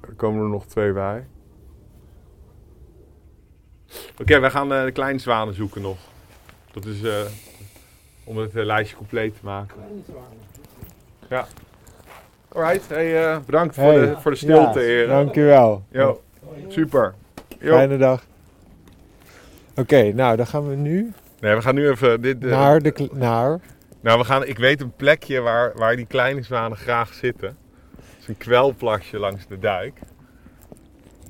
Er 0.00 0.12
komen 0.16 0.42
er 0.42 0.48
nog 0.48 0.66
twee 0.66 0.92
bij. 0.92 1.26
Oké, 4.20 4.40
we 4.40 4.50
gaan 4.50 4.72
eh, 4.72 4.84
de 4.84 4.92
kleine 4.92 5.18
zwanen 5.18 5.54
zoeken 5.54 5.82
nog. 5.82 5.98
Dat 6.72 6.84
is 6.84 7.02
eh, 7.02 7.20
om 8.30 8.36
het 8.36 8.56
eh, 8.56 8.64
lijstje 8.64 8.96
compleet 8.96 9.34
te 9.34 9.44
maken. 9.44 9.76
Ja. 11.28 11.46
Alright, 12.48 12.88
hey, 12.88 13.30
eh, 13.30 13.38
bedankt 13.46 13.74
voor, 13.74 13.84
Hey, 13.84 14.06
de, 14.06 14.20
voor 14.20 14.30
de 14.30 14.36
stilte, 14.36 14.80
ja, 14.80 14.86
heren. 14.86 15.08
Dankjewel. 15.08 15.82
Jo, 15.88 16.22
super. 16.68 17.14
Jo. 17.58 17.72
Fijne 17.74 17.96
dag. 17.96 18.24
Oké, 19.76 20.12
nou 20.12 20.36
dan 20.36 20.46
gaan 20.46 20.68
we 20.68 20.74
nu 20.74 21.12
Nee, 21.40 21.54
we 21.54 21.62
gaan 21.62 21.74
nu 21.74 21.90
even 21.90 22.20
dit... 22.20 22.44
eh, 22.44 22.50
naar 22.50 22.82
de... 22.82 23.08
Naar... 23.12 23.60
Nou, 24.00 24.18
we 24.18 24.24
gaan, 24.24 24.46
ik 24.46 24.58
weet 24.58 24.80
een 24.80 24.92
plekje 24.96 25.40
waar, 25.40 25.72
waar 25.74 25.96
die 25.96 26.06
kleine 26.06 26.42
zwanen 26.42 26.76
graag 26.78 27.14
zitten. 27.14 27.56
Het 27.96 28.16
is 28.20 28.28
een 28.28 28.36
kwelplasje 28.36 29.18
langs 29.18 29.46
de 29.46 29.58
dijk. 29.58 29.98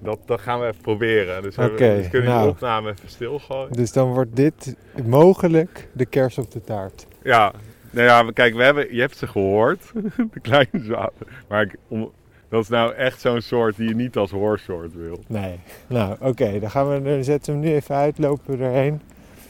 Dat, 0.03 0.19
dat 0.27 0.41
gaan 0.41 0.61
we 0.61 0.67
even 0.67 0.81
proberen. 0.81 1.43
Dus, 1.43 1.57
we, 1.57 1.75
dus 1.77 2.09
kunnen 2.09 2.31
nou. 2.31 2.43
die 2.43 2.51
opname 2.51 2.91
even 2.91 3.09
stilgooien. 3.09 3.73
Dus 3.73 3.93
dan 3.93 4.13
wordt 4.13 4.37
dit 4.37 4.77
mogelijk 5.05 5.89
de 5.93 6.07
kers 6.07 6.39
op 6.39 6.51
de 6.51 6.65
taart. 6.65 7.07
Ja, 7.23 7.53
nou 7.91 8.07
ja, 8.07 8.31
kijk, 8.33 8.55
we 8.55 8.63
hebben, 8.63 8.95
je 8.95 9.01
hebt 9.01 9.17
ze 9.17 9.27
gehoord, 9.27 9.93
de 10.33 10.41
kleine 10.41 10.69
zwanen. 10.73 11.13
Maar 11.49 11.63
ik, 11.63 11.77
om, 11.89 12.11
dat 12.49 12.63
is 12.63 12.69
nou 12.69 12.95
echt 12.95 13.21
zo'n 13.21 13.41
soort 13.41 13.77
die 13.77 13.89
je 13.89 13.95
niet 13.95 14.17
als 14.17 14.31
hoorsoort 14.31 14.95
wil. 14.95 15.21
Nee. 15.27 15.61
Nou, 15.87 16.17
oké, 16.21 16.59
dan 16.61 16.71
gaan 16.71 16.93
we 16.93 17.03
dan 17.03 17.25
zetten 17.25 17.53
we 17.53 17.61
hem 17.61 17.69
nu 17.69 17.75
even 17.77 17.95
uit, 17.95 18.19
lopen 18.19 18.59
we 18.59 18.65
erheen. 18.65 19.01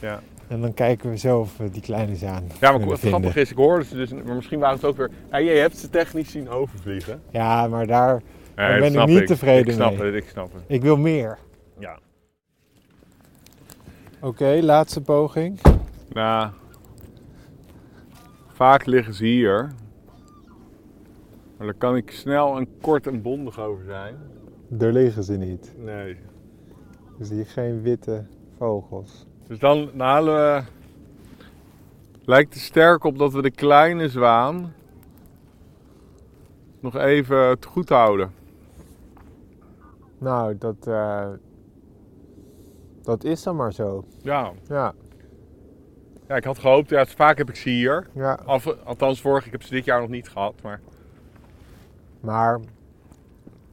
Ja, 0.01 0.21
En 0.49 0.61
dan 0.61 0.75
kijken 0.75 1.11
we 1.11 1.19
zo 1.19 1.39
of 1.39 1.57
we 1.57 1.71
die 1.71 1.83
kleine 1.83 2.17
zaan 2.17 2.45
ja 2.61 2.73
maar 2.73 2.87
wat 2.87 3.01
grappig 3.01 3.37
is, 3.37 3.51
ik 3.51 3.57
hoorde 3.57 3.85
ze 3.85 3.97
dus, 3.97 4.13
maar 4.13 4.35
misschien 4.35 4.59
waren 4.59 4.75
het 4.75 4.85
ook 4.85 4.97
weer... 4.97 5.11
Ja, 5.31 5.37
je 5.37 5.51
hebt 5.51 5.79
ze 5.79 5.91
technisch 5.91 6.31
zien 6.31 6.49
overvliegen. 6.49 7.23
Ja, 7.31 7.69
maar 7.69 7.87
daar... 7.87 8.23
Daar 8.61 8.71
dat 8.71 8.79
ben 8.79 8.89
ik 8.89 8.95
snap 8.95 9.09
niet 9.09 9.27
tevreden 9.27 9.67
ik 9.67 9.73
snap 9.73 9.99
mee. 9.99 10.07
Het, 10.07 10.23
ik 10.23 10.29
snap 10.29 10.53
het. 10.53 10.63
Ik 10.67 10.83
wil 10.83 10.97
meer. 10.97 11.39
Ja. 11.79 11.99
Oké, 14.21 14.59
laatste 14.63 15.01
poging. 15.01 15.61
Nou, 16.09 16.51
vaak 18.53 18.87
liggen 18.87 19.15
ze 19.15 19.25
hier. 19.25 19.73
Maar 21.57 21.67
daar 21.67 21.77
kan 21.79 21.97
ik 21.97 22.11
snel 22.11 22.57
en 22.57 22.69
kort 22.81 23.07
en 23.07 23.23
bondig 23.23 23.61
over 23.61 23.85
zijn. 23.85 24.17
Daar 24.69 24.93
liggen 24.93 25.23
ze 25.23 25.37
niet. 25.37 25.75
Nee. 25.77 26.17
Dus 27.19 27.29
hier 27.29 27.47
geen 27.47 27.83
witte 27.83 28.27
vogels. 28.59 29.27
Dus 29.47 29.59
dan, 29.59 29.91
dan 29.95 30.07
halen 30.07 30.35
we... 30.35 30.63
Lijkt 32.25 32.55
er 32.55 32.61
sterk 32.61 33.05
op 33.05 33.19
dat 33.19 33.33
we 33.33 33.43
de 33.43 33.51
kleine 33.51 34.09
zwaan 34.09 34.73
nog 36.81 36.97
even 36.97 37.59
te 37.59 37.69
goed 37.69 37.89
houden. 37.89 38.40
Nou, 40.21 40.59
dat, 40.59 40.87
eh, 40.87 41.29
dat 43.03 43.25
is 43.25 43.43
dan 43.43 43.57
maar 43.57 43.73
zo. 43.73 44.05
Ja. 44.23 44.53
Ja, 44.69 44.93
ja, 46.29 46.37
ik 46.37 46.45
had 46.45 46.59
gehoopt, 46.59 46.89
ja, 46.91 47.07
vaak 47.07 47.39
heb 47.39 47.49
ik 47.49 47.57
ze 47.57 47.69
hier. 47.71 48.07
ja. 48.15 48.39
Af, 48.45 48.67
althans, 48.85 49.21
vorig, 49.21 49.47
ik 49.47 49.53
heb 49.53 49.63
ze 49.63 49.71
dit 49.75 49.85
jaar 49.85 50.01
nog 50.01 50.09
niet 50.11 50.29
gehad. 50.29 50.55
Maar 50.63 50.81
Maar 52.21 52.61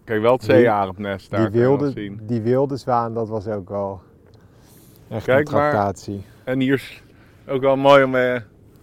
kijk, 0.03 0.21
wel 0.21 0.33
het 0.33 0.43
zeearendnest 0.43 1.29
daar 1.29 1.51
die 1.51 1.61
wilde, 1.61 1.89
zien. 1.91 2.19
die 2.23 2.41
wilde 2.41 2.77
zwaan, 2.77 3.13
dat 3.13 3.29
was 3.29 3.47
ook 3.47 3.69
wel 3.69 4.01
echt 5.09 5.25
Kijk 5.25 5.47
een 5.47 5.53
maar. 5.53 5.93
En 6.43 6.59
hier 6.59 6.73
is 6.73 7.03
ook 7.47 7.61
wel 7.61 7.75
mooi 7.75 8.03
om... 8.03 8.15
eh, 8.15 8.41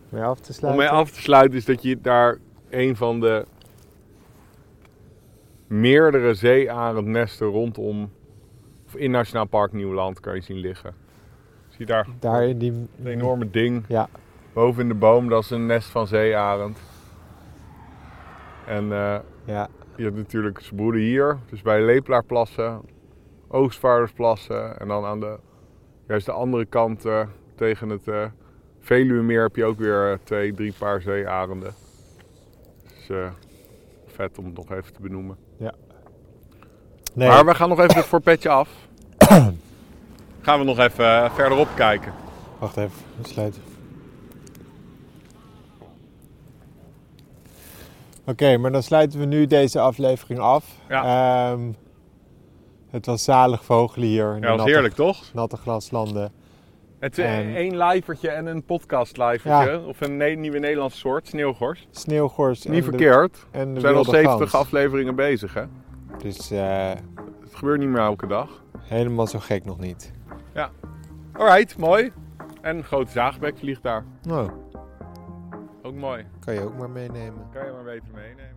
Mee 0.09 0.23
af 0.23 0.41
te 0.41 0.49
Om 0.49 0.55
sluiten. 0.55 0.83
mee 0.85 0.93
af 0.93 1.11
te 1.11 1.21
sluiten 1.21 1.59
is 1.59 1.65
dat 1.65 1.83
je 1.83 2.01
daar 2.01 2.39
een 2.71 2.97
van 2.97 3.21
de 3.21 3.45
meerdere 5.67 6.35
zeearendnesten 6.35 7.47
rondom, 7.47 8.13
of 8.87 8.97
in 8.97 9.11
Nationaal 9.11 9.47
Park 9.47 9.73
Nieuwland 9.73 10.21
kan 10.21 10.35
je 10.35 10.41
zien 10.41 10.59
liggen. 10.59 10.95
Zie 11.69 11.79
je 11.79 11.87
daar 11.87 12.07
Daar 12.19 12.45
in 12.49 12.59
die... 12.59 12.73
een 12.73 13.07
enorme 13.07 13.51
ding 13.51 13.85
Ja, 13.89 14.09
boven 14.53 14.83
in 14.83 14.89
de 14.89 14.95
boom, 14.95 15.29
dat 15.29 15.43
is 15.43 15.51
een 15.51 15.67
nest 15.67 15.89
van 15.89 16.07
zeearend. 16.07 16.79
En 18.67 18.93
eh, 18.93 19.19
ja, 19.45 19.69
je 19.97 20.03
hebt 20.03 20.17
natuurlijk 20.17 20.61
ze 20.61 20.75
broeden 20.75 21.01
hier, 21.01 21.39
dus 21.51 21.63
bij 21.63 21.83
Lepelaarplassen, 21.83 22.81
Oostvaardersplassen 23.49 24.81
en 24.81 24.89
dan 24.89 25.05
aan 25.05 25.21
de, 25.21 25.39
juist 26.07 26.27
de 26.27 26.33
andere 26.33 26.65
kant 26.65 27.05
eh, 27.05 27.27
tegen 27.55 27.89
het 27.89 28.09
eh 28.09 28.25
Veluwemeer 28.85 29.43
heb 29.43 29.57
je 29.57 29.65
ook 29.65 29.79
weer 29.79 30.19
twee, 30.25 30.55
drie 30.55 30.73
paar 30.79 31.01
zeearenden. 31.01 31.75
Dus 32.83 33.09
vet 34.15 34.39
om 34.39 34.45
het 34.45 34.57
nog 34.57 34.71
even 34.73 34.93
te 34.93 35.01
benoemen. 35.01 35.37
nee, 37.15 37.29
Maar 37.29 37.45
we 37.47 37.55
gaan 37.55 37.69
nog 37.69 37.81
even 37.81 37.97
het 37.97 38.05
voorpetje 38.07 38.49
af. 38.49 38.69
gaan 40.47 40.59
we 40.59 40.65
nog 40.65 40.79
even 40.79 41.05
eh, 41.25 41.35
verderop 41.35 41.69
kijken. 41.75 42.13
wacht 42.59 42.77
even, 42.77 42.99
sluiten. 43.23 43.63
Oké, 48.27 48.57
maar 48.57 48.73
dan 48.73 48.83
sluiten 48.83 49.19
we 49.21 49.25
nu 49.27 49.47
deze 49.47 49.81
aflevering 49.81 50.41
af. 50.41 50.65
Ja. 50.89 51.51
Ehm, 51.53 51.73
het 52.91 53.07
was 53.07 53.25
zalig 53.25 53.65
vogelen 53.65 54.09
hier 54.09 54.29
in 54.29 54.35
Ja, 54.35 54.41
dat 54.41 54.49
was 54.49 54.57
natte, 54.57 54.73
heerlijk, 54.73 54.95
toch? 54.95 55.33
natte 55.33 55.57
glaslanden. 55.57 56.33
Het 57.05 57.19
is 57.19 57.25
En- 57.25 57.55
één 57.55 57.77
lijvertje 57.77 58.29
en 58.29 58.47
een 58.47 58.65
podcast 58.65 59.17
lijvertje. 59.17 59.81
Of 59.87 60.01
een 60.01 60.17
ne- 60.17 60.27
nieuwe 60.35 60.59
Nederlandse 60.59 60.99
soort, 60.99 61.27
sneeuwgors. 61.27 61.87
Sneeuwgors 61.91 62.65
Niet 62.65 62.77
de, 62.77 62.83
verkeerd. 62.83 63.47
en 63.51 63.75
We 63.75 63.81
zijn 63.81 63.95
al 63.95 64.03
wilde 64.03 64.19
70 64.19 64.51
gans. 64.51 64.65
afleveringen 64.65 65.15
bezig, 65.15 65.55
hè? 65.55 65.65
Dus 66.19 66.51
eh, 66.51 66.89
Het 67.41 67.55
gebeurt 67.55 67.79
niet 67.81 67.89
meer 67.89 68.01
elke 68.01 68.27
dag. 68.27 68.63
helemaal 68.79 69.27
zo 69.27 69.39
gek 69.39 69.65
nog 69.65 69.79
niet. 69.79 70.13
Alright, 71.33 71.77
mooi. 71.79 72.13
En 72.61 72.77
een 72.77 72.85
grote 72.85 73.11
zaagbek 73.11 73.59
vliegt 73.59 73.83
daar. 73.83 74.05
Nou, 74.23 74.51
Ook 75.83 75.95
mooi. 75.95 76.25
kan 76.45 76.55
je 76.55 76.61
ook 76.61 76.79
maar 76.79 76.91
meenemen. 76.91 77.47
Kan 77.53 77.65
je 77.67 77.73
maar 77.73 77.85
beter 77.85 78.09
meenemen. 78.15 78.57